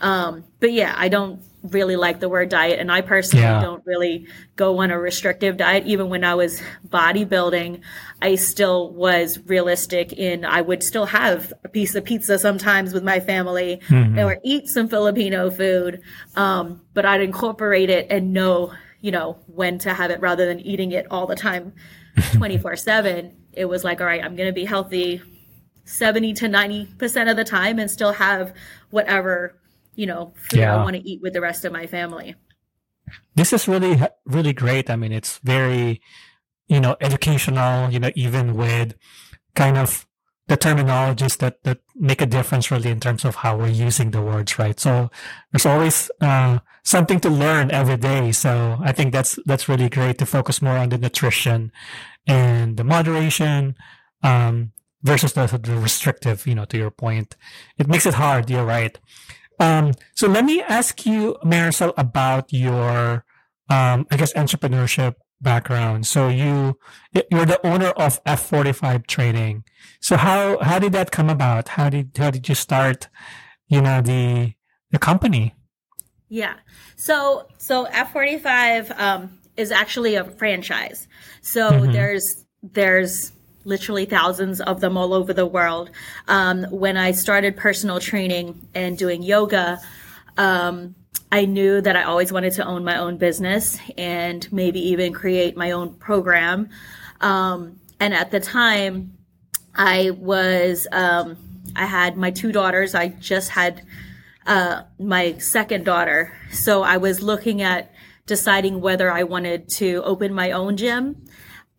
um, 0.00 0.44
but 0.60 0.72
yeah 0.72 0.94
i 0.96 1.08
don't 1.08 1.40
really 1.62 1.96
like 1.96 2.20
the 2.20 2.28
word 2.28 2.48
diet 2.48 2.78
and 2.78 2.90
i 2.90 3.00
personally 3.00 3.42
yeah. 3.42 3.60
don't 3.60 3.84
really 3.84 4.26
go 4.54 4.78
on 4.78 4.90
a 4.92 4.98
restrictive 4.98 5.56
diet 5.56 5.84
even 5.86 6.08
when 6.08 6.22
i 6.22 6.34
was 6.34 6.62
bodybuilding 6.88 7.80
i 8.22 8.36
still 8.36 8.92
was 8.92 9.40
realistic 9.46 10.12
in 10.12 10.44
i 10.44 10.60
would 10.60 10.82
still 10.82 11.06
have 11.06 11.52
a 11.64 11.68
piece 11.68 11.96
of 11.96 12.04
pizza 12.04 12.38
sometimes 12.38 12.94
with 12.94 13.02
my 13.02 13.18
family 13.18 13.80
mm-hmm. 13.88 14.18
or 14.20 14.38
eat 14.44 14.68
some 14.68 14.88
filipino 14.88 15.50
food 15.50 16.00
um, 16.36 16.80
but 16.94 17.04
i'd 17.04 17.20
incorporate 17.20 17.90
it 17.90 18.06
and 18.08 18.32
know 18.32 18.72
you 19.00 19.10
know 19.10 19.36
when 19.46 19.78
to 19.78 19.92
have 19.92 20.12
it 20.12 20.20
rather 20.20 20.46
than 20.46 20.60
eating 20.60 20.92
it 20.92 21.06
all 21.10 21.26
the 21.26 21.36
time 21.36 21.72
24 22.34 22.76
7 22.76 23.36
it 23.52 23.64
was 23.64 23.82
like 23.82 24.00
all 24.00 24.06
right 24.06 24.24
i'm 24.24 24.36
going 24.36 24.48
to 24.48 24.52
be 24.52 24.64
healthy 24.64 25.20
70 25.88 26.34
to 26.34 26.48
90% 26.48 27.30
of 27.30 27.36
the 27.36 27.44
time 27.44 27.78
and 27.78 27.90
still 27.90 28.12
have 28.12 28.54
whatever 28.90 29.58
you 29.98 30.06
know, 30.06 30.32
food 30.36 30.60
yeah. 30.60 30.76
I 30.76 30.84
want 30.84 30.94
to 30.94 31.02
eat 31.02 31.20
with 31.20 31.32
the 31.32 31.40
rest 31.40 31.64
of 31.64 31.72
my 31.72 31.88
family. 31.88 32.36
This 33.34 33.52
is 33.52 33.66
really, 33.66 34.00
really 34.24 34.52
great. 34.52 34.88
I 34.88 34.94
mean, 34.94 35.10
it's 35.10 35.38
very, 35.38 36.00
you 36.68 36.78
know, 36.78 36.96
educational, 37.00 37.90
you 37.90 37.98
know, 37.98 38.12
even 38.14 38.54
with 38.54 38.94
kind 39.56 39.76
of 39.76 40.06
the 40.46 40.56
terminologies 40.56 41.36
that, 41.38 41.64
that 41.64 41.80
make 41.96 42.22
a 42.22 42.26
difference 42.26 42.70
really 42.70 42.90
in 42.90 43.00
terms 43.00 43.24
of 43.24 43.34
how 43.34 43.56
we're 43.56 43.66
using 43.66 44.12
the 44.12 44.22
words, 44.22 44.56
right? 44.56 44.78
So 44.78 45.10
there's 45.50 45.66
always, 45.66 46.12
uh, 46.20 46.60
something 46.84 47.18
to 47.20 47.28
learn 47.28 47.72
every 47.72 47.96
day. 47.96 48.30
So 48.30 48.78
I 48.80 48.92
think 48.92 49.12
that's, 49.12 49.36
that's 49.46 49.68
really 49.68 49.88
great 49.88 50.18
to 50.18 50.26
focus 50.26 50.62
more 50.62 50.78
on 50.78 50.90
the 50.90 50.98
nutrition 50.98 51.72
and 52.24 52.76
the 52.76 52.84
moderation, 52.84 53.74
um, 54.22 54.70
versus 55.02 55.32
the, 55.32 55.46
the 55.46 55.76
restrictive, 55.76 56.46
you 56.46 56.54
know, 56.54 56.64
to 56.66 56.76
your 56.76 56.90
point. 56.90 57.36
It 57.78 57.88
makes 57.88 58.06
it 58.06 58.14
hard. 58.14 58.50
You're 58.50 58.64
right. 58.64 58.98
Um, 59.60 59.92
so 60.14 60.28
let 60.28 60.44
me 60.44 60.62
ask 60.62 61.04
you, 61.06 61.36
Marisol, 61.44 61.92
about 61.96 62.52
your, 62.52 63.24
um, 63.68 64.06
I 64.10 64.16
guess, 64.16 64.32
entrepreneurship 64.34 65.14
background. 65.40 66.06
So 66.06 66.28
you, 66.28 66.78
you're 67.30 67.46
the 67.46 67.64
owner 67.66 67.88
of 67.88 68.22
F45 68.24 69.06
Training. 69.06 69.64
So 70.00 70.16
how, 70.16 70.58
how 70.58 70.78
did 70.78 70.92
that 70.92 71.10
come 71.10 71.28
about? 71.28 71.68
How 71.68 71.88
did, 71.88 72.16
how 72.16 72.30
did 72.30 72.48
you 72.48 72.54
start, 72.54 73.08
you 73.68 73.80
know, 73.80 74.00
the, 74.00 74.54
the 74.90 74.98
company? 74.98 75.54
Yeah. 76.28 76.54
So, 76.96 77.46
so 77.56 77.86
F45, 77.86 78.98
um, 78.98 79.38
is 79.56 79.72
actually 79.72 80.14
a 80.14 80.24
franchise. 80.24 81.08
So 81.40 81.70
mm-hmm. 81.72 81.92
there's, 81.92 82.44
there's 82.62 83.32
literally 83.64 84.04
thousands 84.04 84.60
of 84.60 84.80
them 84.80 84.96
all 84.96 85.12
over 85.12 85.32
the 85.32 85.46
world. 85.46 85.90
Um, 86.26 86.64
when 86.70 86.96
I 86.96 87.12
started 87.12 87.56
personal 87.56 88.00
training 88.00 88.68
and 88.74 88.96
doing 88.96 89.22
yoga, 89.22 89.80
um, 90.36 90.94
I 91.30 91.44
knew 91.44 91.80
that 91.80 91.94
I 91.96 92.04
always 92.04 92.32
wanted 92.32 92.54
to 92.54 92.64
own 92.64 92.84
my 92.84 92.98
own 92.98 93.18
business 93.18 93.78
and 93.98 94.50
maybe 94.52 94.80
even 94.90 95.12
create 95.12 95.56
my 95.56 95.72
own 95.72 95.94
program. 95.94 96.70
Um, 97.20 97.80
and 98.00 98.14
at 98.14 98.30
the 98.30 98.40
time, 98.40 99.18
I 99.74 100.10
was, 100.10 100.86
um, 100.90 101.36
I 101.76 101.84
had 101.84 102.16
my 102.16 102.30
two 102.30 102.52
daughters. 102.52 102.94
I 102.94 103.08
just 103.08 103.50
had 103.50 103.82
uh, 104.46 104.82
my 104.98 105.36
second 105.38 105.84
daughter. 105.84 106.32
So 106.50 106.82
I 106.82 106.96
was 106.96 107.20
looking 107.20 107.60
at 107.60 107.92
deciding 108.24 108.80
whether 108.80 109.10
I 109.10 109.24
wanted 109.24 109.68
to 109.70 110.02
open 110.04 110.32
my 110.32 110.52
own 110.52 110.76
gym 110.76 111.28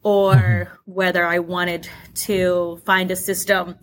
or 0.03 0.33
mm-hmm. 0.33 0.91
whether 0.91 1.25
I 1.25 1.39
wanted 1.39 1.89
to 2.15 2.81
find 2.85 3.11
a 3.11 3.15
system 3.15 3.75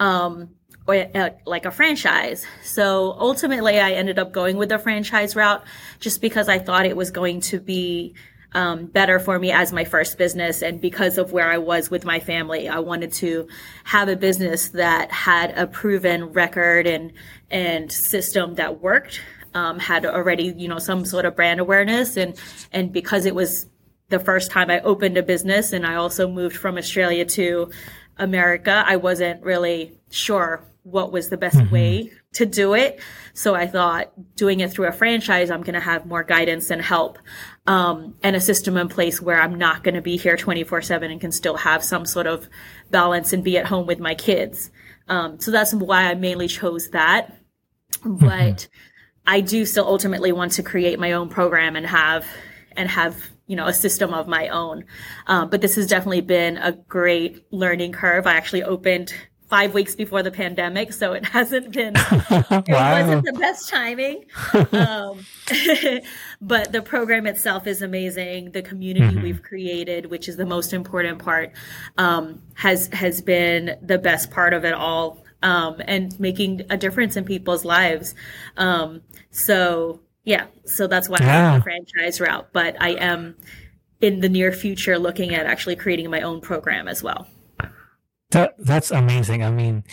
um, 0.00 0.50
or 0.86 1.06
uh, 1.14 1.30
like 1.46 1.64
a 1.64 1.70
franchise. 1.70 2.44
So 2.64 3.14
ultimately, 3.18 3.78
I 3.78 3.92
ended 3.92 4.18
up 4.18 4.32
going 4.32 4.56
with 4.56 4.70
the 4.70 4.78
franchise 4.78 5.36
route 5.36 5.62
just 6.00 6.20
because 6.20 6.48
I 6.48 6.58
thought 6.58 6.86
it 6.86 6.96
was 6.96 7.10
going 7.10 7.40
to 7.42 7.60
be 7.60 8.14
um, 8.54 8.86
better 8.86 9.18
for 9.18 9.38
me 9.38 9.50
as 9.52 9.72
my 9.72 9.84
first 9.84 10.18
business 10.18 10.62
and 10.62 10.80
because 10.80 11.18
of 11.18 11.32
where 11.32 11.50
I 11.50 11.58
was 11.58 11.90
with 11.90 12.04
my 12.04 12.20
family. 12.20 12.68
I 12.68 12.80
wanted 12.80 13.12
to 13.14 13.48
have 13.84 14.08
a 14.08 14.16
business 14.16 14.70
that 14.70 15.10
had 15.10 15.56
a 15.56 15.66
proven 15.66 16.26
record 16.26 16.86
and 16.86 17.12
and 17.50 17.90
system 17.90 18.56
that 18.56 18.80
worked. 18.80 19.20
Um, 19.54 19.78
had 19.78 20.06
already, 20.06 20.54
you 20.56 20.66
know, 20.66 20.78
some 20.78 21.04
sort 21.04 21.26
of 21.26 21.36
brand 21.36 21.60
awareness, 21.60 22.16
and 22.16 22.34
and 22.72 22.90
because 22.90 23.26
it 23.26 23.34
was 23.34 23.66
the 24.08 24.18
first 24.18 24.50
time 24.50 24.70
I 24.70 24.80
opened 24.80 25.16
a 25.16 25.22
business 25.22 25.72
and 25.72 25.86
I 25.86 25.94
also 25.94 26.28
moved 26.28 26.56
from 26.56 26.76
Australia 26.76 27.24
to 27.24 27.70
America, 28.18 28.84
I 28.86 28.96
wasn't 28.96 29.42
really 29.42 29.98
sure 30.10 30.64
what 30.84 31.12
was 31.12 31.28
the 31.28 31.36
best 31.36 31.56
mm-hmm. 31.56 31.72
way 31.72 32.12
to 32.34 32.46
do 32.46 32.74
it. 32.74 33.00
So 33.34 33.54
I 33.54 33.66
thought 33.66 34.12
doing 34.36 34.60
it 34.60 34.72
through 34.72 34.88
a 34.88 34.92
franchise, 34.92 35.50
I'm 35.50 35.62
going 35.62 35.74
to 35.74 35.80
have 35.80 36.06
more 36.06 36.24
guidance 36.24 36.70
and 36.70 36.82
help 36.82 37.18
um, 37.66 38.16
and 38.22 38.34
a 38.34 38.40
system 38.40 38.76
in 38.76 38.88
place 38.88 39.20
where 39.20 39.40
I'm 39.40 39.56
not 39.56 39.84
going 39.84 39.94
to 39.94 40.02
be 40.02 40.16
here 40.16 40.36
24 40.36 40.82
7 40.82 41.10
and 41.10 41.20
can 41.20 41.32
still 41.32 41.56
have 41.56 41.84
some 41.84 42.04
sort 42.04 42.26
of 42.26 42.48
balance 42.90 43.32
and 43.32 43.44
be 43.44 43.56
at 43.58 43.66
home 43.66 43.86
with 43.86 44.00
my 44.00 44.14
kids. 44.14 44.70
Um, 45.08 45.38
so 45.40 45.50
that's 45.50 45.72
why 45.72 46.10
I 46.10 46.14
mainly 46.14 46.48
chose 46.48 46.90
that. 46.90 47.36
Mm-hmm. 47.98 48.26
But 48.26 48.68
I 49.26 49.40
do 49.40 49.64
still 49.64 49.86
ultimately 49.86 50.32
want 50.32 50.52
to 50.52 50.62
create 50.62 50.98
my 50.98 51.12
own 51.12 51.28
program 51.28 51.76
and 51.76 51.86
have 51.86 52.26
and 52.76 52.88
have 52.88 53.30
you 53.52 53.56
know 53.56 53.66
a 53.66 53.74
system 53.74 54.14
of 54.14 54.26
my 54.26 54.48
own. 54.48 54.86
Um, 55.26 55.50
but 55.50 55.60
this 55.60 55.74
has 55.74 55.86
definitely 55.86 56.22
been 56.22 56.56
a 56.56 56.72
great 56.72 57.44
learning 57.52 57.92
curve. 57.92 58.26
I 58.26 58.32
actually 58.32 58.62
opened 58.62 59.12
five 59.50 59.74
weeks 59.74 59.94
before 59.94 60.22
the 60.22 60.30
pandemic 60.30 60.94
so 60.94 61.12
it 61.12 61.22
hasn't 61.36 61.70
been 61.70 61.92
it 62.30 62.68
wasn't 62.70 63.26
the 63.26 63.36
best 63.38 63.68
timing. 63.68 64.24
Um, 64.72 65.26
but 66.40 66.72
the 66.72 66.80
program 66.80 67.26
itself 67.26 67.66
is 67.66 67.82
amazing. 67.82 68.52
The 68.52 68.62
community 68.62 69.16
mm-hmm. 69.16 69.22
we've 69.22 69.42
created 69.42 70.06
which 70.06 70.30
is 70.30 70.38
the 70.38 70.46
most 70.46 70.72
important 70.72 71.18
part 71.18 71.52
um, 71.98 72.40
has 72.54 72.88
has 72.94 73.20
been 73.20 73.76
the 73.82 73.98
best 73.98 74.30
part 74.30 74.54
of 74.54 74.64
it 74.64 74.72
all 74.72 75.22
um, 75.42 75.76
and 75.86 76.18
making 76.18 76.62
a 76.70 76.78
difference 76.78 77.18
in 77.18 77.26
people's 77.26 77.66
lives. 77.66 78.14
Um, 78.56 79.02
so 79.30 80.00
yeah, 80.24 80.46
so 80.64 80.86
that's 80.86 81.08
why 81.08 81.18
yeah. 81.20 81.52
I'm 81.52 81.58
the 81.58 81.62
franchise 81.64 82.20
route. 82.20 82.48
But 82.52 82.76
I 82.80 82.90
am 82.90 83.36
in 84.00 84.20
the 84.20 84.28
near 84.28 84.52
future 84.52 84.98
looking 84.98 85.34
at 85.34 85.46
actually 85.46 85.76
creating 85.76 86.10
my 86.10 86.20
own 86.20 86.40
program 86.40 86.88
as 86.88 87.02
well. 87.02 87.26
That 88.30 88.54
that's 88.58 88.90
amazing. 88.90 89.42
I 89.42 89.50
mean, 89.50 89.84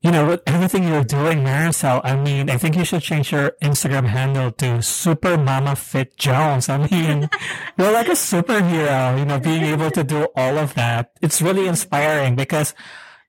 you 0.00 0.12
know, 0.12 0.38
everything 0.46 0.86
you're 0.86 1.02
doing, 1.02 1.38
Marisol, 1.38 2.00
I 2.04 2.14
mean, 2.14 2.48
I 2.48 2.56
think 2.56 2.76
you 2.76 2.84
should 2.84 3.02
change 3.02 3.32
your 3.32 3.52
Instagram 3.62 4.06
handle 4.06 4.52
to 4.52 4.80
Super 4.80 5.36
Mama 5.36 5.74
Fit 5.74 6.16
Jones. 6.16 6.68
I 6.68 6.86
mean, 6.86 7.28
you're 7.78 7.92
like 7.92 8.06
a 8.06 8.12
superhero, 8.12 9.18
you 9.18 9.24
know, 9.24 9.40
being 9.40 9.64
able 9.64 9.90
to 9.90 10.04
do 10.04 10.28
all 10.36 10.56
of 10.56 10.74
that. 10.74 11.10
It's 11.20 11.42
really 11.42 11.66
inspiring 11.66 12.36
because, 12.36 12.74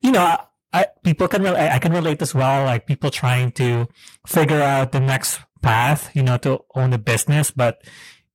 you 0.02 0.12
know, 0.12 0.38
I, 0.72 0.86
people 1.04 1.28
can, 1.28 1.48
I, 1.48 1.76
I 1.76 1.80
can 1.80 1.92
relate 1.92 2.22
as 2.22 2.36
well, 2.36 2.66
like 2.66 2.86
people 2.86 3.10
trying 3.10 3.52
to 3.54 3.88
figure 4.28 4.62
out 4.62 4.92
the 4.92 5.00
next 5.00 5.40
path, 5.62 6.10
you 6.14 6.24
know, 6.24 6.38
to 6.38 6.60
own 6.76 6.94
a 6.94 6.98
business, 6.98 7.52
but 7.52 7.82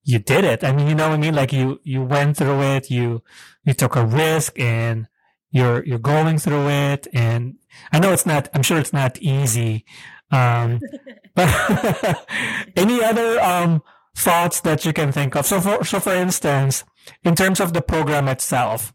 you 0.04 0.18
did 0.18 0.44
it. 0.44 0.62
I 0.62 0.72
mean, 0.72 0.88
you 0.88 0.94
know 0.94 1.08
what 1.08 1.14
I 1.14 1.20
mean? 1.20 1.34
Like 1.34 1.52
you, 1.52 1.80
you 1.82 2.02
went 2.02 2.36
through 2.36 2.62
it, 2.62 2.90
you, 2.90 3.22
you 3.64 3.72
took 3.72 3.96
a 3.96 4.04
risk 4.04 4.58
and 4.58 5.08
you're, 5.50 5.84
you're 5.84 5.98
going 5.98 6.38
through 6.38 6.68
it. 6.68 7.06
And 7.12 7.56
I 7.92 7.98
know 7.98 8.12
it's 8.12 8.26
not, 8.26 8.48
I'm 8.54 8.62
sure 8.62 8.78
it's 8.78 8.92
not 8.92 9.18
easy. 9.18 9.84
Um, 10.30 10.80
but 11.34 12.26
any 12.76 13.02
other, 13.02 13.40
um, 13.40 13.82
thoughts 14.16 14.60
that 14.60 14.84
you 14.84 14.92
can 14.92 15.10
think 15.10 15.34
of? 15.34 15.46
So 15.46 15.60
for, 15.60 15.84
so 15.84 16.00
for 16.00 16.14
instance, 16.14 16.84
in 17.24 17.34
terms 17.34 17.60
of 17.60 17.72
the 17.72 17.82
program 17.82 18.28
itself, 18.28 18.92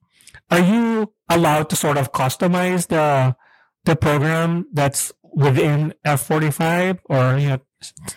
are 0.50 0.62
you 0.62 1.14
allowed 1.28 1.70
to 1.70 1.76
sort 1.76 1.98
of 1.98 2.12
customize 2.12 2.88
the, 2.88 3.36
the 3.86 3.96
program 3.96 4.68
that's 4.74 5.12
within 5.24 5.94
F45 6.06 7.00
or, 7.06 7.38
you 7.38 7.50
know, 7.50 7.60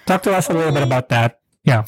Talk 0.07 0.23
to 0.25 0.33
us 0.33 0.49
a 0.49 0.55
little 0.55 0.73
bit 0.73 0.83
about 0.83 1.09
that. 1.11 1.41
Yeah 1.65 1.85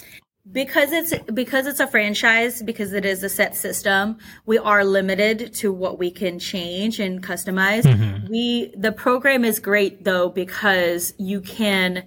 because 0.54 0.92
it's 0.92 1.14
because 1.32 1.66
it's 1.66 1.80
a 1.80 1.86
franchise 1.86 2.62
because 2.62 2.92
it 2.92 3.04
is 3.04 3.22
a 3.22 3.28
set 3.28 3.56
system 3.56 4.16
we 4.46 4.56
are 4.58 4.84
limited 4.84 5.52
to 5.54 5.72
what 5.72 5.98
we 5.98 6.10
can 6.10 6.38
change 6.38 7.00
and 7.00 7.22
customize 7.22 7.82
mm-hmm. 7.82 8.26
we 8.30 8.72
the 8.76 8.92
program 8.92 9.44
is 9.44 9.58
great 9.58 10.04
though 10.04 10.28
because 10.28 11.14
you 11.18 11.40
can 11.40 12.04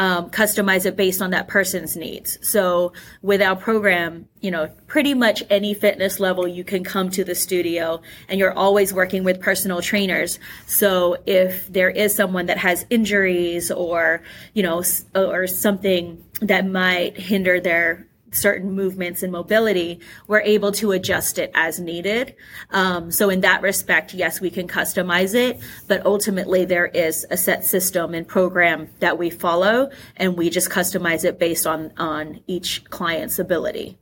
um, 0.00 0.30
customize 0.30 0.86
it 0.86 0.96
based 0.96 1.20
on 1.20 1.30
that 1.32 1.46
person's 1.46 1.94
needs. 1.94 2.38
So 2.40 2.94
with 3.20 3.42
our 3.42 3.54
program, 3.54 4.26
you 4.40 4.50
know, 4.50 4.68
pretty 4.86 5.12
much 5.12 5.42
any 5.50 5.74
fitness 5.74 6.18
level, 6.18 6.48
you 6.48 6.64
can 6.64 6.82
come 6.84 7.10
to 7.10 7.22
the 7.22 7.34
studio 7.34 8.00
and 8.26 8.40
you're 8.40 8.54
always 8.54 8.94
working 8.94 9.24
with 9.24 9.42
personal 9.42 9.82
trainers. 9.82 10.38
So 10.66 11.18
if 11.26 11.70
there 11.70 11.90
is 11.90 12.14
someone 12.14 12.46
that 12.46 12.56
has 12.56 12.86
injuries 12.88 13.70
or, 13.70 14.22
you 14.54 14.62
know, 14.62 14.82
or 15.14 15.46
something 15.46 16.24
that 16.40 16.66
might 16.66 17.18
hinder 17.18 17.60
their 17.60 18.06
certain 18.32 18.72
movements 18.72 19.22
and 19.22 19.32
mobility, 19.32 20.00
we're 20.26 20.40
able 20.40 20.72
to 20.72 20.92
adjust 20.92 21.38
it 21.38 21.50
as 21.54 21.80
needed. 21.80 22.34
Um, 22.70 23.10
so 23.10 23.30
in 23.30 23.40
that 23.40 23.62
respect, 23.62 24.14
yes, 24.14 24.40
we 24.40 24.50
can 24.50 24.68
customize 24.68 25.34
it, 25.34 25.60
but 25.88 26.04
ultimately 26.06 26.64
there 26.64 26.86
is 26.86 27.26
a 27.30 27.36
set 27.36 27.64
system 27.64 28.14
and 28.14 28.26
program 28.26 28.88
that 29.00 29.18
we 29.18 29.30
follow, 29.30 29.90
and 30.16 30.36
we 30.36 30.50
just 30.50 30.70
customize 30.70 31.24
it 31.24 31.38
based 31.38 31.66
on 31.66 31.92
on 31.96 32.40
each 32.46 32.84
client's 32.90 33.38
ability. 33.38 33.98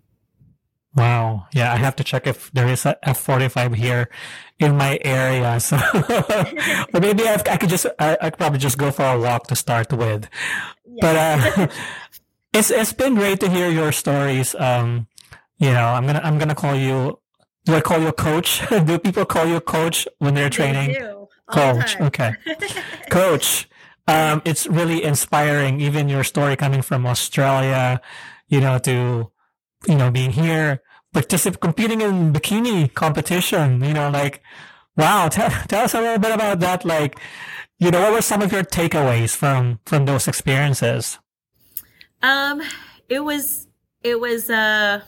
Wow. 0.98 1.46
Yeah, 1.54 1.72
I 1.72 1.76
have 1.76 1.94
to 1.96 2.04
check 2.04 2.26
if 2.26 2.50
there 2.52 2.66
is 2.66 2.84
a 2.84 2.98
F45 3.06 3.76
here 3.76 4.08
in 4.58 4.76
my 4.76 4.98
area. 5.04 5.60
So, 5.68 5.76
or 6.94 7.00
maybe 7.00 7.28
I've, 7.28 7.46
i 7.46 7.56
could 7.56 7.68
just, 7.68 7.86
I, 7.98 8.16
I, 8.20 8.30
could 8.30 8.38
probably 8.38 8.58
just 8.58 8.78
go 8.78 8.90
for 8.90 9.04
a 9.04 9.18
walk 9.18 9.46
to 9.48 9.56
start 9.56 9.92
with. 9.92 10.28
Yeah. 10.86 11.00
But, 11.00 11.16
uh, 11.16 11.66
it's 12.58 12.70
it's 12.70 12.92
been 12.92 13.14
great 13.14 13.38
to 13.40 13.48
hear 13.48 13.70
your 13.70 13.92
stories. 13.92 14.54
Um, 14.54 15.06
you 15.58 15.70
know, 15.70 15.86
I'm 15.94 16.06
gonna 16.06 16.20
I'm 16.22 16.38
gonna 16.38 16.54
call 16.54 16.74
you. 16.74 17.20
Do 17.64 17.74
I 17.74 17.80
call 17.80 18.00
you 18.00 18.08
a 18.08 18.12
coach? 18.12 18.62
do 18.86 18.98
people 18.98 19.24
call 19.24 19.46
you 19.46 19.56
a 19.56 19.60
coach 19.60 20.08
when 20.18 20.34
they're 20.34 20.50
training? 20.50 20.92
They. 20.92 21.14
Coach. 21.50 21.98
Okay. 22.00 22.34
coach. 23.10 23.68
Um, 24.06 24.42
it's 24.44 24.66
really 24.66 25.04
inspiring. 25.04 25.80
Even 25.80 26.08
your 26.08 26.24
story 26.24 26.56
coming 26.56 26.82
from 26.82 27.06
Australia, 27.06 28.00
you 28.48 28.60
know, 28.60 28.78
to 28.80 29.30
you 29.86 29.94
know 29.94 30.10
being 30.10 30.32
here, 30.32 30.82
participate 31.12 31.60
competing 31.60 32.00
in 32.00 32.32
bikini 32.32 32.92
competition. 32.92 33.82
You 33.84 33.94
know, 33.94 34.10
like 34.10 34.42
wow. 34.96 35.28
Tell 35.36 35.50
tell 35.68 35.84
us 35.84 35.94
a 35.94 36.00
little 36.00 36.18
bit 36.18 36.32
about 36.32 36.58
that. 36.60 36.84
Like, 36.84 37.20
you 37.78 37.90
know, 37.92 38.00
what 38.00 38.12
were 38.12 38.22
some 38.22 38.42
of 38.42 38.50
your 38.50 38.64
takeaways 38.64 39.36
from 39.36 39.78
from 39.86 40.06
those 40.06 40.26
experiences? 40.26 41.18
Um, 42.22 42.62
it 43.08 43.20
was 43.20 43.66
it 44.02 44.20
was 44.20 44.50
uh 44.50 45.00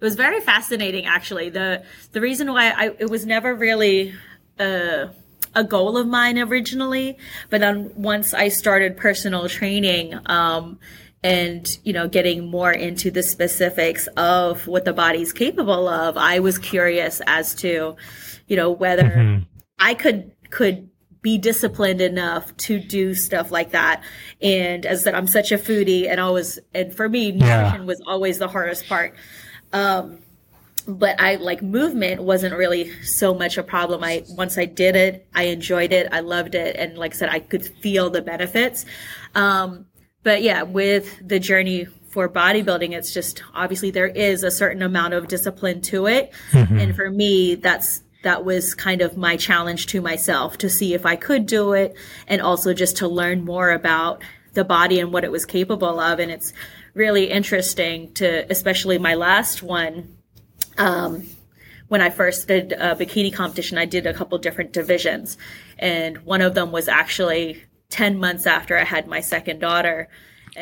it 0.00 0.04
was 0.04 0.14
very 0.14 0.40
fascinating 0.40 1.06
actually. 1.06 1.50
The 1.50 1.82
the 2.12 2.20
reason 2.20 2.52
why 2.52 2.70
I 2.70 2.90
it 2.98 3.10
was 3.10 3.26
never 3.26 3.54
really 3.54 4.14
uh 4.58 5.08
a 5.54 5.64
goal 5.64 5.96
of 5.96 6.06
mine 6.06 6.38
originally, 6.38 7.16
but 7.50 7.60
then 7.60 7.92
once 7.96 8.34
I 8.34 8.48
started 8.48 8.96
personal 8.96 9.48
training, 9.48 10.14
um, 10.26 10.78
and 11.22 11.78
you 11.82 11.92
know 11.92 12.06
getting 12.06 12.48
more 12.48 12.70
into 12.70 13.10
the 13.10 13.22
specifics 13.22 14.06
of 14.16 14.66
what 14.66 14.84
the 14.84 14.92
body's 14.92 15.32
capable 15.32 15.88
of, 15.88 16.16
I 16.16 16.38
was 16.38 16.58
curious 16.58 17.20
as 17.26 17.54
to, 17.56 17.96
you 18.46 18.56
know, 18.56 18.70
whether 18.70 19.04
mm-hmm. 19.04 19.42
I 19.78 19.94
could 19.94 20.30
could 20.50 20.88
be 21.20 21.38
disciplined 21.38 22.00
enough 22.00 22.56
to 22.56 22.78
do 22.78 23.14
stuff 23.14 23.50
like 23.50 23.72
that. 23.72 24.02
And 24.40 24.86
as 24.86 25.00
I 25.00 25.04
said, 25.04 25.14
I'm 25.14 25.26
such 25.26 25.52
a 25.52 25.58
foodie 25.58 26.08
and 26.08 26.20
always, 26.20 26.58
and 26.74 26.94
for 26.94 27.08
me, 27.08 27.32
nutrition 27.32 27.80
yeah. 27.80 27.84
was 27.84 28.00
always 28.06 28.38
the 28.38 28.48
hardest 28.48 28.88
part. 28.88 29.14
Um, 29.72 30.18
but 30.88 31.20
I 31.20 31.34
like 31.36 31.60
movement 31.60 32.22
wasn't 32.22 32.56
really 32.56 32.90
so 33.02 33.34
much 33.34 33.58
a 33.58 33.62
problem. 33.62 34.02
I 34.02 34.24
once 34.30 34.56
I 34.56 34.64
did 34.64 34.96
it, 34.96 35.28
I 35.34 35.44
enjoyed 35.44 35.92
it, 35.92 36.08
I 36.10 36.20
loved 36.20 36.54
it, 36.54 36.76
and 36.76 36.96
like 36.96 37.12
I 37.12 37.16
said, 37.16 37.28
I 37.28 37.40
could 37.40 37.66
feel 37.66 38.08
the 38.08 38.22
benefits. 38.22 38.86
Um, 39.34 39.84
but 40.22 40.42
yeah, 40.42 40.62
with 40.62 41.20
the 41.26 41.38
journey 41.38 41.84
for 41.84 42.26
bodybuilding, 42.26 42.92
it's 42.92 43.12
just 43.12 43.42
obviously 43.52 43.90
there 43.90 44.06
is 44.06 44.42
a 44.42 44.50
certain 44.50 44.80
amount 44.80 45.12
of 45.12 45.28
discipline 45.28 45.82
to 45.82 46.06
it, 46.06 46.32
mm-hmm. 46.52 46.78
and 46.78 46.96
for 46.96 47.10
me, 47.10 47.56
that's 47.56 48.02
that 48.22 48.44
was 48.44 48.74
kind 48.74 49.00
of 49.00 49.16
my 49.16 49.36
challenge 49.36 49.86
to 49.86 50.00
myself 50.00 50.58
to 50.58 50.68
see 50.68 50.94
if 50.94 51.06
I 51.06 51.16
could 51.16 51.46
do 51.46 51.72
it 51.72 51.96
and 52.26 52.40
also 52.40 52.74
just 52.74 52.96
to 52.98 53.08
learn 53.08 53.44
more 53.44 53.70
about 53.70 54.22
the 54.54 54.64
body 54.64 54.98
and 54.98 55.12
what 55.12 55.24
it 55.24 55.30
was 55.30 55.46
capable 55.46 56.00
of. 56.00 56.18
And 56.18 56.30
it's 56.30 56.52
really 56.94 57.30
interesting 57.30 58.12
to, 58.14 58.50
especially 58.50 58.98
my 58.98 59.14
last 59.14 59.62
one. 59.62 60.16
Um, 60.76 61.28
when 61.88 62.02
I 62.02 62.10
first 62.10 62.48
did 62.48 62.72
a 62.72 62.94
bikini 62.94 63.32
competition, 63.32 63.78
I 63.78 63.86
did 63.86 64.06
a 64.06 64.12
couple 64.12 64.36
different 64.38 64.72
divisions. 64.72 65.38
And 65.78 66.18
one 66.18 66.42
of 66.42 66.54
them 66.54 66.70
was 66.70 66.88
actually 66.88 67.64
10 67.90 68.18
months 68.18 68.46
after 68.46 68.76
I 68.76 68.84
had 68.84 69.06
my 69.06 69.20
second 69.20 69.60
daughter. 69.60 70.08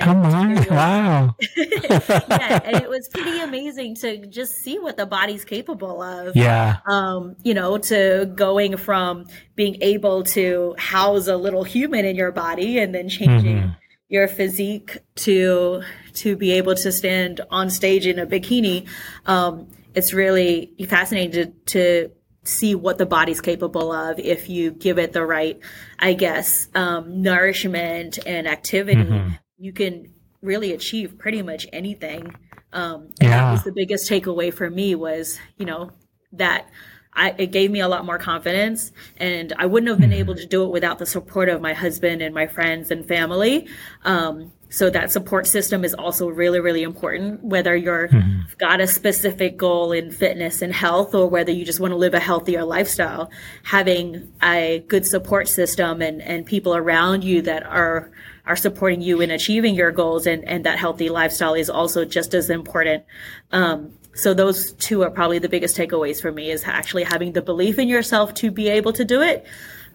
Oh 0.01 0.15
my! 0.15 0.67
Wow. 0.71 1.37
yeah, 1.57 2.61
and 2.65 2.83
it 2.83 2.89
was 2.89 3.09
pretty 3.09 3.41
amazing 3.41 3.95
to 3.97 4.27
just 4.27 4.55
see 4.55 4.79
what 4.79 4.97
the 4.97 5.07
body's 5.07 5.45
capable 5.45 6.03
of. 6.03 6.37
Yeah. 6.37 6.79
Um, 6.87 7.37
you 7.43 7.55
know, 7.55 7.79
to 7.79 8.31
going 8.35 8.77
from 8.77 9.27
being 9.55 9.77
able 9.81 10.25
to 10.25 10.75
house 10.79 11.29
a 11.29 11.37
little 11.37 11.65
human 11.65 12.05
in 12.05 12.17
your 12.17 12.33
body 12.33 12.79
and 12.79 12.95
then 12.95 13.09
changing 13.09 13.59
mm-hmm. 13.59 13.71
your 14.09 14.29
physique 14.29 14.99
to 15.17 15.83
to 16.15 16.37
be 16.37 16.53
able 16.53 16.75
to 16.75 16.93
stand 16.93 17.41
on 17.51 17.71
stage 17.71 18.07
in 18.07 18.19
a 18.19 18.27
bikini. 18.27 18.89
Um, 19.27 19.69
it's 19.95 20.13
really 20.13 20.73
fascinating 20.89 21.33
to, 21.33 21.47
to 21.67 22.11
see 22.45 22.75
what 22.75 22.99
the 22.99 23.07
body's 23.07 23.41
capable 23.41 23.93
of 23.93 24.19
if 24.19 24.49
you 24.49 24.71
give 24.71 24.99
it 24.99 25.13
the 25.13 25.25
right, 25.25 25.59
I 25.99 26.13
guess, 26.13 26.69
um, 26.75 27.23
nourishment 27.23 28.19
and 28.27 28.47
activity. 28.47 29.03
Mm-hmm 29.03 29.35
you 29.59 29.73
can 29.73 30.13
really 30.43 30.73
achieve 30.73 31.19
pretty 31.19 31.43
much 31.43 31.67
anything. 31.73 32.35
Um, 32.73 33.13
yeah. 33.21 33.31
that 33.31 33.53
was 33.53 33.65
the 33.65 33.73
biggest 33.73 34.11
takeaway 34.11 34.53
for 34.53 34.69
me 34.69 34.95
was, 34.95 35.39
you 35.57 35.67
know, 35.67 35.91
that 36.33 36.69
I, 37.17 37.35
it 37.39 37.47
gave 37.47 37.71
me 37.71 37.81
a 37.81 37.89
lot 37.89 38.05
more 38.05 38.19
confidence 38.19 38.93
and 39.17 39.53
I 39.59 39.65
wouldn't 39.67 39.89
have 39.89 39.99
been 39.99 40.11
mm-hmm. 40.11 40.19
able 40.19 40.35
to 40.35 40.47
do 40.47 40.65
it 40.65 40.71
without 40.71 40.99
the 40.99 41.07
support 41.07 41.49
of 41.49 41.63
my 41.63 41.73
husband 41.73 42.21
and 42.21 42.35
my 42.35 42.47
friends 42.47 42.91
and 42.91 43.09
family. 43.09 43.67
Um, 44.05 44.53
so 44.69 44.91
that 44.91 45.11
support 45.11 45.47
system 45.47 45.85
is 45.85 45.95
also 45.95 46.29
really, 46.29 46.61
really 46.61 46.83
important, 46.83 47.43
whether 47.43 47.75
you're 47.75 48.09
mm-hmm. 48.09 48.41
got 48.59 48.81
a 48.81 48.87
specific 48.87 49.57
goal 49.57 49.93
in 49.93 50.11
fitness 50.11 50.61
and 50.61 50.75
health 50.75 51.15
or 51.15 51.29
whether 51.29 51.53
you 51.53 51.65
just 51.65 51.81
want 51.81 51.93
to 51.93 51.97
live 51.97 52.13
a 52.13 52.21
healthier 52.21 52.65
lifestyle. 52.65 53.31
Having 53.63 54.33
a 54.43 54.85
good 54.89 55.07
support 55.07 55.49
system 55.49 56.03
and, 56.03 56.21
and 56.21 56.45
people 56.45 56.77
around 56.77 57.25
you 57.25 57.41
that 57.43 57.65
are 57.65 58.11
are 58.47 58.57
supporting 58.57 59.01
you 59.01 59.21
in 59.21 59.31
achieving 59.31 59.75
your 59.75 59.91
goals 59.91 60.27
and, 60.27 60.45
and 60.49 60.65
that 60.65 60.79
healthy 60.79 61.09
lifestyle 61.09 61.55
is 61.55 61.69
also 61.69 62.05
just 62.05 62.33
as 62.33 62.49
important. 62.49 63.05
Um, 63.51 63.93
so 64.15 64.33
those 64.33 64.73
two 64.75 65.03
are 65.03 65.11
probably 65.11 65.39
the 65.39 65.49
biggest 65.49 65.77
takeaways 65.77 66.23
for 66.23 66.33
me 66.33 66.51
is 66.51 66.65
actually 66.65 67.05
having 67.05 67.33
the 67.33 67.43
belief 67.43 67.79
in 67.79 67.89
yourself 67.89 68.33
to 68.35 68.51
be 68.51 68.69
able 68.69 68.93
to 68.95 69.05
do 69.05 69.21
it 69.21 69.47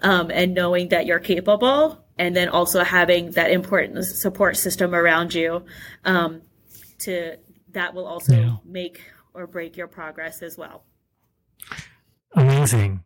um, 0.03 0.29
and 0.31 0.53
knowing 0.53 0.89
that 0.89 1.05
you're 1.05 1.19
capable 1.19 2.03
and 2.17 2.35
then 2.35 2.49
also 2.49 2.83
having 2.83 3.31
that 3.31 3.51
important 3.51 4.05
support 4.05 4.57
system 4.57 4.93
around 4.93 5.33
you 5.33 5.65
um, 6.05 6.41
to 6.99 7.37
that 7.71 7.93
will 7.93 8.05
also 8.05 8.33
yeah. 8.33 8.55
make 8.65 9.01
or 9.33 9.47
break 9.47 9.75
your 9.75 9.87
progress 9.87 10.41
as 10.41 10.57
well 10.57 10.83
amazing 12.35 13.03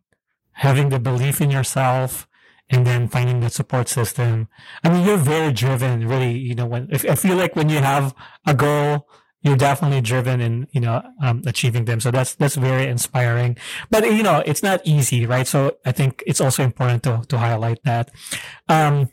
having 0.51 0.89
the 0.89 0.99
belief 0.99 1.39
in 1.39 1.49
yourself 1.49 2.27
and 2.69 2.85
then 2.85 3.07
finding 3.07 3.39
the 3.41 3.49
support 3.49 3.87
system. 3.87 4.47
I 4.83 4.89
mean, 4.89 5.05
you're 5.05 5.17
very 5.17 5.51
driven, 5.51 6.07
really. 6.07 6.37
You 6.37 6.55
know, 6.55 6.65
when 6.65 6.87
if 6.91 7.07
I 7.09 7.15
feel 7.15 7.35
like 7.35 7.55
when 7.55 7.69
you 7.69 7.79
have 7.79 8.15
a 8.45 8.53
goal, 8.53 9.07
you're 9.41 9.55
definitely 9.55 10.01
driven 10.01 10.41
in 10.41 10.67
you 10.71 10.81
know 10.81 11.03
um, 11.21 11.43
achieving 11.45 11.85
them. 11.85 11.99
So 11.99 12.11
that's 12.11 12.35
that's 12.35 12.55
very 12.55 12.87
inspiring. 12.87 13.57
But 13.89 14.03
you 14.05 14.23
know, 14.23 14.41
it's 14.45 14.63
not 14.63 14.81
easy, 14.83 15.25
right? 15.25 15.47
So 15.47 15.77
I 15.85 15.91
think 15.91 16.23
it's 16.25 16.41
also 16.41 16.63
important 16.63 17.03
to 17.03 17.23
to 17.29 17.37
highlight 17.37 17.83
that. 17.83 18.09
Um, 18.67 19.09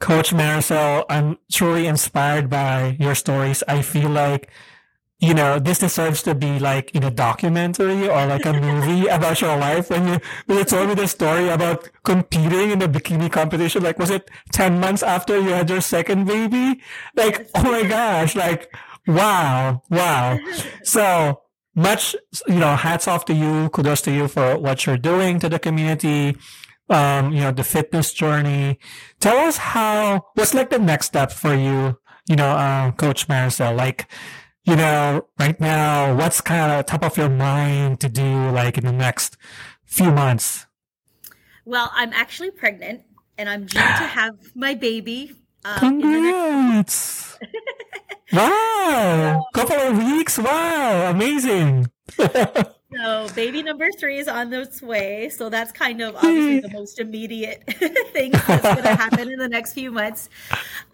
Coach 0.00 0.32
Marisol, 0.32 1.04
I'm 1.08 1.38
truly 1.52 1.86
inspired 1.86 2.50
by 2.50 2.96
your 2.98 3.14
stories. 3.14 3.62
I 3.68 3.82
feel 3.82 4.10
like 4.10 4.50
you 5.22 5.34
know, 5.34 5.60
this 5.60 5.78
deserves 5.78 6.20
to 6.24 6.34
be 6.34 6.58
like 6.58 6.90
in 6.96 7.04
a 7.04 7.10
documentary 7.10 8.08
or 8.08 8.26
like 8.26 8.44
a 8.44 8.52
movie 8.52 9.06
about 9.16 9.40
your 9.40 9.56
life. 9.56 9.88
When 9.88 10.08
you, 10.08 10.18
when 10.46 10.58
you 10.58 10.64
told 10.64 10.88
me 10.88 10.94
the 10.96 11.06
story 11.06 11.48
about 11.48 11.88
competing 12.02 12.72
in 12.72 12.80
the 12.80 12.88
bikini 12.88 13.30
competition, 13.30 13.84
like, 13.84 14.00
was 14.00 14.10
it 14.10 14.28
10 14.50 14.80
months 14.80 15.00
after 15.04 15.38
you 15.38 15.50
had 15.50 15.70
your 15.70 15.80
second 15.80 16.24
baby? 16.24 16.82
Like, 17.14 17.48
oh 17.54 17.62
my 17.62 17.84
gosh, 17.84 18.34
like, 18.34 18.74
wow, 19.06 19.82
wow. 19.90 20.40
So 20.82 21.42
much, 21.76 22.16
you 22.48 22.58
know, 22.58 22.74
hats 22.74 23.06
off 23.06 23.24
to 23.26 23.32
you. 23.32 23.68
Kudos 23.68 24.02
to 24.02 24.10
you 24.10 24.26
for 24.26 24.58
what 24.58 24.86
you're 24.86 24.98
doing 24.98 25.38
to 25.38 25.48
the 25.48 25.60
community. 25.60 26.36
Um, 26.88 27.32
you 27.32 27.40
know, 27.42 27.52
the 27.52 27.62
fitness 27.62 28.12
journey. 28.12 28.80
Tell 29.20 29.36
us 29.36 29.56
how, 29.56 30.26
what's 30.34 30.52
like 30.52 30.70
the 30.70 30.80
next 30.80 31.06
step 31.06 31.30
for 31.30 31.54
you 31.54 31.96
you 32.28 32.36
know, 32.36 32.50
uh, 32.50 32.92
Coach 32.92 33.28
Maricel, 33.28 33.76
like, 33.76 34.06
you 34.64 34.76
know, 34.76 35.26
right 35.38 35.58
now, 35.60 36.14
what's 36.14 36.40
kind 36.40 36.72
of 36.72 36.86
top 36.86 37.04
of 37.04 37.16
your 37.16 37.28
mind 37.28 38.00
to 38.00 38.08
do 38.08 38.50
like 38.50 38.78
in 38.78 38.84
the 38.84 38.92
next 38.92 39.36
few 39.84 40.12
months? 40.12 40.66
Well, 41.64 41.90
I'm 41.94 42.12
actually 42.12 42.50
pregnant 42.50 43.02
and 43.38 43.48
I'm 43.48 43.66
due 43.66 43.78
to 43.78 43.82
have 43.82 44.36
my 44.54 44.74
baby. 44.74 45.34
Um, 45.64 45.78
Congrats! 45.78 47.38
Next... 47.40 47.52
wow! 48.32 49.46
Couple 49.52 49.76
of 49.76 49.98
weeks. 49.98 50.38
Wow! 50.38 51.10
Amazing. 51.10 51.90
so 52.18 53.28
baby 53.34 53.62
number 53.62 53.88
three 53.98 54.18
is 54.18 54.28
on 54.28 54.52
its 54.52 54.80
way. 54.80 55.28
So 55.28 55.48
that's 55.48 55.72
kind 55.72 56.00
of 56.02 56.14
obviously 56.16 56.60
the 56.60 56.70
most 56.70 57.00
immediate 57.00 57.64
thing 58.12 58.32
that's 58.32 58.62
going 58.62 58.82
to 58.82 58.94
happen 58.94 59.28
in 59.28 59.38
the 59.38 59.48
next 59.48 59.72
few 59.72 59.90
months. 59.90 60.28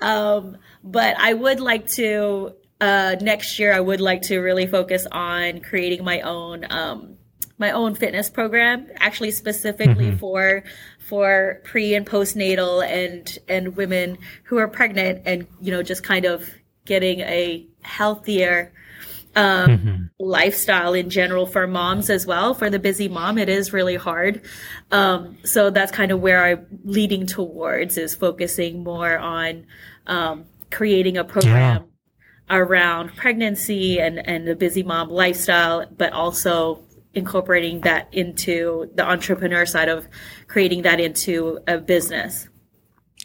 Um, 0.01 0.57
but 0.83 1.17
I 1.19 1.35
would 1.35 1.61
like 1.61 1.87
to 1.93 2.55
uh, 2.81 3.17
next 3.21 3.59
year. 3.59 3.73
I 3.73 3.81
would 3.81 4.01
like 4.01 4.23
to 4.23 4.39
really 4.39 4.67
focus 4.67 5.07
on 5.11 5.61
creating 5.61 6.05
my 6.05 6.21
own 6.21 6.65
um, 6.71 7.19
my 7.59 7.73
own 7.73 7.95
fitness 7.95 8.31
program, 8.31 8.87
actually 8.97 9.33
specifically 9.33 10.07
mm-hmm. 10.07 10.17
for 10.17 10.65
for 10.99 11.61
pre 11.65 11.95
and 11.95 12.07
postnatal 12.07 12.87
and 12.87 13.39
and 13.49 13.77
women 13.77 14.19
who 14.45 14.59
are 14.59 14.69
pregnant 14.69 15.23
and 15.27 15.47
you 15.61 15.71
know 15.71 15.83
just 15.83 16.05
kind 16.05 16.25
of 16.25 16.49
getting 16.85 17.21
a 17.21 17.67
healthier 17.83 18.73
um, 19.37 19.71
mm-hmm. 19.71 19.97
lifestyle 20.19 20.95
in 20.95 21.11
general 21.11 21.47
for 21.47 21.67
moms 21.67 22.11
as 22.11 22.27
well. 22.27 22.55
For 22.55 22.71
the 22.71 22.79
busy 22.79 23.09
mom, 23.09 23.39
it 23.39 23.49
is 23.49 23.73
really 23.73 23.97
hard. 23.97 24.43
Um, 24.91 25.39
so 25.45 25.71
that's 25.71 25.93
kind 25.93 26.13
of 26.13 26.21
where 26.21 26.45
I'm 26.45 26.67
leading 26.85 27.27
towards 27.27 27.99
is 27.99 28.15
focusing 28.15 28.83
more 28.83 29.19
on 29.19 29.67
um, 30.07 30.47
creating 30.71 31.19
a 31.19 31.25
program 31.25 31.83
yeah. 31.83 31.89
Around 32.51 33.17
pregnancy 33.17 34.01
and 34.01 34.27
and 34.27 34.47
the 34.47 34.57
busy 34.57 34.83
mom 34.83 35.11
lifestyle, 35.11 35.87
but 35.97 36.13
also 36.13 36.83
incorporating 37.15 37.81
that 37.83 38.09
into 38.13 38.91
the 38.95 39.05
entrepreneur 39.05 39.67
side 39.67 39.89
of 39.89 40.09
creating 40.47 40.83
that 40.83 41.01
into 41.01 41.59
a 41.67 41.79
business. 41.79 42.49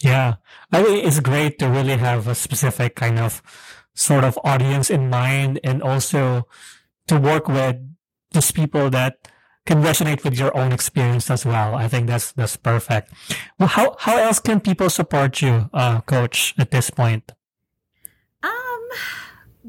Yeah. 0.02 0.36
I 0.72 0.84
think 0.84 1.06
it's 1.06 1.20
great 1.20 1.60
to 1.60 1.70
really 1.70 1.96
have 1.98 2.28
a 2.28 2.36
specific 2.36 2.96
kind 2.96 3.20
of 3.20 3.42
sort 3.94 4.24
of 4.24 4.40
audience 4.44 4.90
in 4.90 5.10
mind 5.10 5.60
and 5.64 5.82
also 5.82 6.48
to 7.08 7.20
work 7.20 7.48
with 7.48 7.78
just 8.34 8.56
people 8.56 8.90
that 8.90 9.30
can 9.66 9.82
resonate 9.82 10.24
with 10.24 10.38
your 10.38 10.56
own 10.58 10.72
experience 10.72 11.30
as 11.30 11.46
well. 11.46 11.76
I 11.76 11.88
think 11.88 12.08
that's 12.08 12.34
that's 12.34 12.58
perfect. 12.58 13.14
Well, 13.60 13.70
how 13.70 13.96
how 14.00 14.18
else 14.18 14.40
can 14.40 14.60
people 14.60 14.90
support 14.90 15.42
you, 15.42 15.70
uh, 15.74 16.02
coach, 16.02 16.54
at 16.58 16.72
this 16.72 16.90
point? 16.90 17.32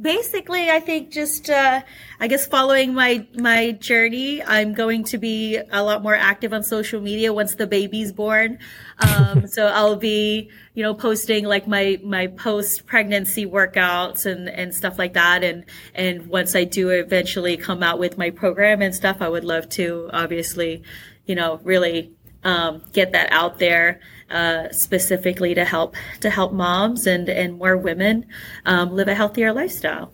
Basically 0.01 0.71
i 0.71 0.81
think 0.81 1.13
just 1.13 1.49
uh, 1.49 1.81
i 2.19 2.27
guess 2.27 2.49
following 2.49 2.95
my 2.95 3.29
my 3.35 3.71
journey 3.71 4.43
i'm 4.43 4.75
going 4.75 5.05
to 5.05 5.19
be 5.19 5.57
a 5.57 5.85
lot 5.85 6.03
more 6.03 6.17
active 6.17 6.53
on 6.53 6.65
social 6.65 7.01
media 7.01 7.33
once 7.33 7.55
the 7.55 7.69
baby's 7.69 8.11
born. 8.11 8.59
Um, 8.99 9.47
so 9.55 9.67
i'll 9.69 9.95
be 9.95 10.51
you 10.75 10.83
know 10.83 10.95
posting 10.95 11.45
like 11.45 11.69
my 11.69 12.01
my 12.03 12.27
post 12.27 12.87
pregnancy 12.87 13.47
workouts 13.47 14.27
and 14.27 14.49
and 14.49 14.75
stuff 14.75 14.99
like 14.99 15.15
that. 15.15 15.45
And 15.45 15.65
and 15.95 16.27
once 16.27 16.57
i 16.57 16.65
do 16.65 16.89
eventually 16.89 17.57
come 17.57 17.85
out 17.85 18.01
with 18.01 18.19
my 18.19 18.31
program 18.31 18.83
and 18.83 18.93
stuff 18.93 19.19
i 19.21 19.29
would 19.29 19.45
love 19.45 19.69
to 19.71 20.11
obviously 20.13 20.83
you 21.25 21.37
know 21.37 21.61
really 21.63 22.13
um, 22.43 22.83
get 22.93 23.13
that 23.13 23.33
out 23.33 23.59
there 23.59 24.01
uh, 24.31 24.71
specifically 24.71 25.55
to 25.55 25.65
help 25.65 25.97
to 26.21 26.31
help 26.31 26.53
moms 26.53 27.07
and 27.07 27.29
and 27.29 27.59
more 27.59 27.77
women 27.77 28.27
um, 28.65 28.95
live 28.95 29.09
a 29.09 29.15
healthier 29.15 29.53
lifestyle. 29.53 30.13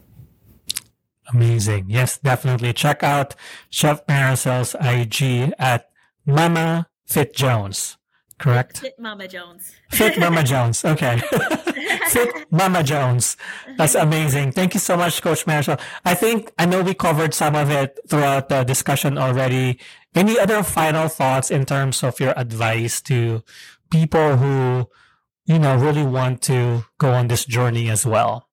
Amazing. 1.32 1.86
Yes, 1.88 2.18
definitely. 2.18 2.72
Check 2.72 3.02
out 3.02 3.34
Chef 3.68 4.04
Maricel's 4.06 4.74
IG 4.80 5.54
at 5.58 5.90
Mama 6.26 6.88
Fit 7.06 7.34
Jones. 7.34 7.96
Correct? 8.38 8.78
Fit 8.78 8.98
Mama 8.98 9.28
Jones. 9.28 9.72
Fit 9.90 10.18
Mama 10.18 10.42
Jones. 10.42 10.82
Okay. 10.84 11.20
Fit 12.08 12.50
Mama 12.50 12.82
Jones. 12.82 13.36
That's 13.76 13.94
amazing. 13.94 14.52
Thank 14.52 14.72
you 14.72 14.80
so 14.80 14.96
much, 14.96 15.20
Coach 15.20 15.44
Maricel. 15.44 15.78
I 16.06 16.14
think, 16.14 16.50
I 16.58 16.64
know 16.64 16.82
we 16.82 16.94
covered 16.94 17.34
some 17.34 17.54
of 17.54 17.70
it 17.70 17.98
throughout 18.08 18.48
the 18.48 18.64
discussion 18.64 19.18
already. 19.18 19.78
Any 20.14 20.38
other 20.38 20.62
final 20.62 21.08
thoughts 21.08 21.50
in 21.50 21.66
terms 21.66 22.02
of 22.02 22.18
your 22.18 22.32
advice 22.36 23.02
to 23.02 23.44
people 23.90 24.36
who, 24.36 24.88
you 25.46 25.58
know, 25.58 25.76
really 25.76 26.04
want 26.04 26.42
to 26.42 26.84
go 26.98 27.10
on 27.12 27.28
this 27.28 27.44
journey 27.44 27.90
as 27.90 28.06
well? 28.06 28.48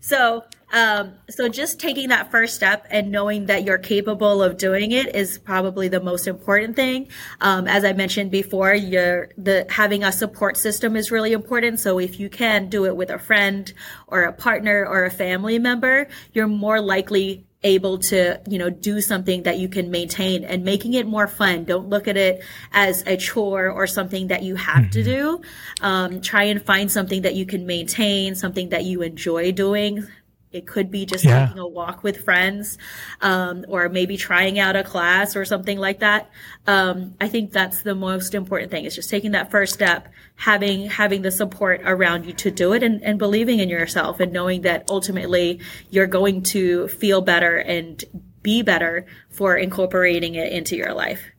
So, 0.00 0.44
um, 0.72 1.14
so 1.28 1.48
just 1.48 1.78
taking 1.78 2.08
that 2.08 2.30
first 2.30 2.54
step 2.54 2.86
and 2.90 3.10
knowing 3.10 3.46
that 3.46 3.64
you're 3.64 3.78
capable 3.78 4.42
of 4.42 4.56
doing 4.56 4.92
it 4.92 5.14
is 5.14 5.38
probably 5.38 5.88
the 5.88 6.00
most 6.00 6.26
important 6.26 6.76
thing. 6.76 7.08
Um, 7.40 7.68
as 7.68 7.84
I 7.84 7.92
mentioned 7.92 8.30
before, 8.30 8.74
you're 8.74 9.28
the 9.36 9.66
having 9.68 10.02
a 10.02 10.10
support 10.10 10.56
system 10.56 10.96
is 10.96 11.10
really 11.10 11.32
important. 11.32 11.78
So 11.78 11.98
if 11.98 12.18
you 12.18 12.28
can 12.28 12.68
do 12.68 12.86
it 12.86 12.96
with 12.96 13.10
a 13.10 13.18
friend 13.18 13.72
or 14.06 14.22
a 14.22 14.32
partner 14.32 14.86
or 14.86 15.04
a 15.04 15.10
family 15.10 15.58
member, 15.58 16.08
you're 16.32 16.48
more 16.48 16.80
likely 16.80 17.46
able 17.64 17.98
to, 17.98 18.40
you 18.48 18.58
know, 18.58 18.70
do 18.70 19.00
something 19.00 19.44
that 19.44 19.58
you 19.58 19.68
can 19.68 19.90
maintain 19.90 20.44
and 20.44 20.64
making 20.64 20.94
it 20.94 21.06
more 21.06 21.26
fun. 21.26 21.64
Don't 21.64 21.88
look 21.88 22.08
at 22.08 22.16
it 22.16 22.42
as 22.72 23.02
a 23.06 23.16
chore 23.16 23.70
or 23.70 23.86
something 23.86 24.28
that 24.28 24.42
you 24.42 24.56
have 24.56 24.84
mm-hmm. 24.84 24.90
to 24.90 25.02
do. 25.02 25.40
Um, 25.80 26.20
try 26.20 26.44
and 26.44 26.60
find 26.62 26.90
something 26.90 27.22
that 27.22 27.34
you 27.34 27.46
can 27.46 27.66
maintain, 27.66 28.34
something 28.34 28.70
that 28.70 28.84
you 28.84 29.02
enjoy 29.02 29.52
doing. 29.52 30.06
It 30.52 30.66
could 30.66 30.90
be 30.90 31.06
just 31.06 31.24
yeah. 31.24 31.46
taking 31.46 31.58
a 31.58 31.66
walk 31.66 32.02
with 32.02 32.24
friends, 32.24 32.78
um, 33.20 33.64
or 33.68 33.88
maybe 33.88 34.16
trying 34.16 34.58
out 34.58 34.76
a 34.76 34.84
class 34.84 35.34
or 35.34 35.44
something 35.44 35.78
like 35.78 36.00
that. 36.00 36.30
Um, 36.66 37.14
I 37.20 37.28
think 37.28 37.52
that's 37.52 37.82
the 37.82 37.94
most 37.94 38.34
important 38.34 38.70
thing 38.70 38.84
is 38.84 38.94
just 38.94 39.10
taking 39.10 39.32
that 39.32 39.50
first 39.50 39.74
step, 39.74 40.08
having, 40.36 40.88
having 40.88 41.22
the 41.22 41.30
support 41.30 41.80
around 41.84 42.26
you 42.26 42.32
to 42.34 42.50
do 42.50 42.72
it 42.72 42.82
and, 42.82 43.02
and 43.02 43.18
believing 43.18 43.60
in 43.60 43.68
yourself 43.68 44.20
and 44.20 44.32
knowing 44.32 44.62
that 44.62 44.84
ultimately 44.88 45.60
you're 45.90 46.06
going 46.06 46.42
to 46.42 46.88
feel 46.88 47.20
better 47.20 47.56
and 47.56 48.04
be 48.42 48.62
better 48.62 49.06
for 49.30 49.56
incorporating 49.56 50.34
it 50.34 50.52
into 50.52 50.76
your 50.76 50.92
life. 50.92 51.31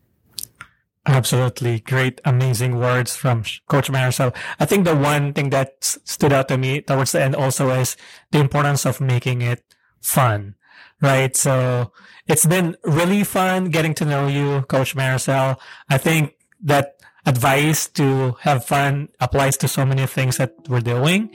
Absolutely. 1.05 1.81
Great, 1.81 2.21
amazing 2.23 2.79
words 2.79 3.15
from 3.15 3.43
Coach 3.67 3.91
Maricel. 3.91 4.33
I 4.59 4.65
think 4.65 4.85
the 4.85 4.95
one 4.95 5.33
thing 5.33 5.49
that 5.49 5.83
stood 5.83 6.31
out 6.31 6.47
to 6.47 6.57
me 6.57 6.81
towards 6.81 7.11
the 7.11 7.21
end 7.21 7.35
also 7.35 7.69
is 7.71 7.97
the 8.31 8.39
importance 8.39 8.85
of 8.85 9.01
making 9.01 9.41
it 9.41 9.63
fun, 10.01 10.55
right? 11.01 11.35
So 11.35 11.91
it's 12.27 12.45
been 12.45 12.77
really 12.83 13.25
fun 13.25 13.65
getting 13.65 13.93
to 13.95 14.05
know 14.05 14.27
you, 14.27 14.61
Coach 14.69 14.95
Maricel. 14.95 15.57
I 15.89 15.97
think 15.97 16.35
that 16.63 16.95
advice 17.25 17.87
to 17.87 18.35
have 18.39 18.65
fun 18.65 19.09
applies 19.19 19.57
to 19.57 19.67
so 19.67 19.85
many 19.85 20.05
things 20.07 20.37
that 20.37 20.53
we're 20.69 20.79
doing, 20.79 21.31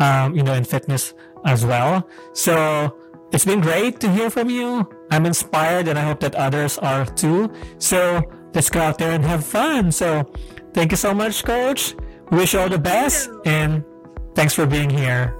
um, 0.00 0.34
you 0.34 0.42
know, 0.42 0.54
in 0.54 0.64
fitness 0.64 1.14
as 1.44 1.64
well. 1.64 2.08
So 2.32 2.96
it's 3.32 3.44
been 3.44 3.60
great 3.60 4.00
to 4.00 4.10
hear 4.10 4.30
from 4.30 4.50
you. 4.50 4.88
I'm 5.12 5.26
inspired 5.26 5.86
and 5.86 5.96
I 5.96 6.02
hope 6.02 6.20
that 6.20 6.34
others 6.34 6.76
are 6.78 7.06
too. 7.06 7.52
So 7.78 8.22
let's 8.54 8.70
go 8.70 8.80
out 8.80 8.98
there 8.98 9.12
and 9.12 9.24
have 9.24 9.44
fun. 9.44 9.92
So 9.92 10.30
thank 10.72 10.90
you 10.90 10.96
so 10.96 11.14
much, 11.14 11.44
coach. 11.44 11.94
Wish 12.30 12.54
you 12.54 12.60
all 12.60 12.68
the 12.68 12.78
best 12.78 13.30
and 13.44 13.84
thanks 14.34 14.54
for 14.54 14.66
being 14.66 14.90
here. 14.90 15.34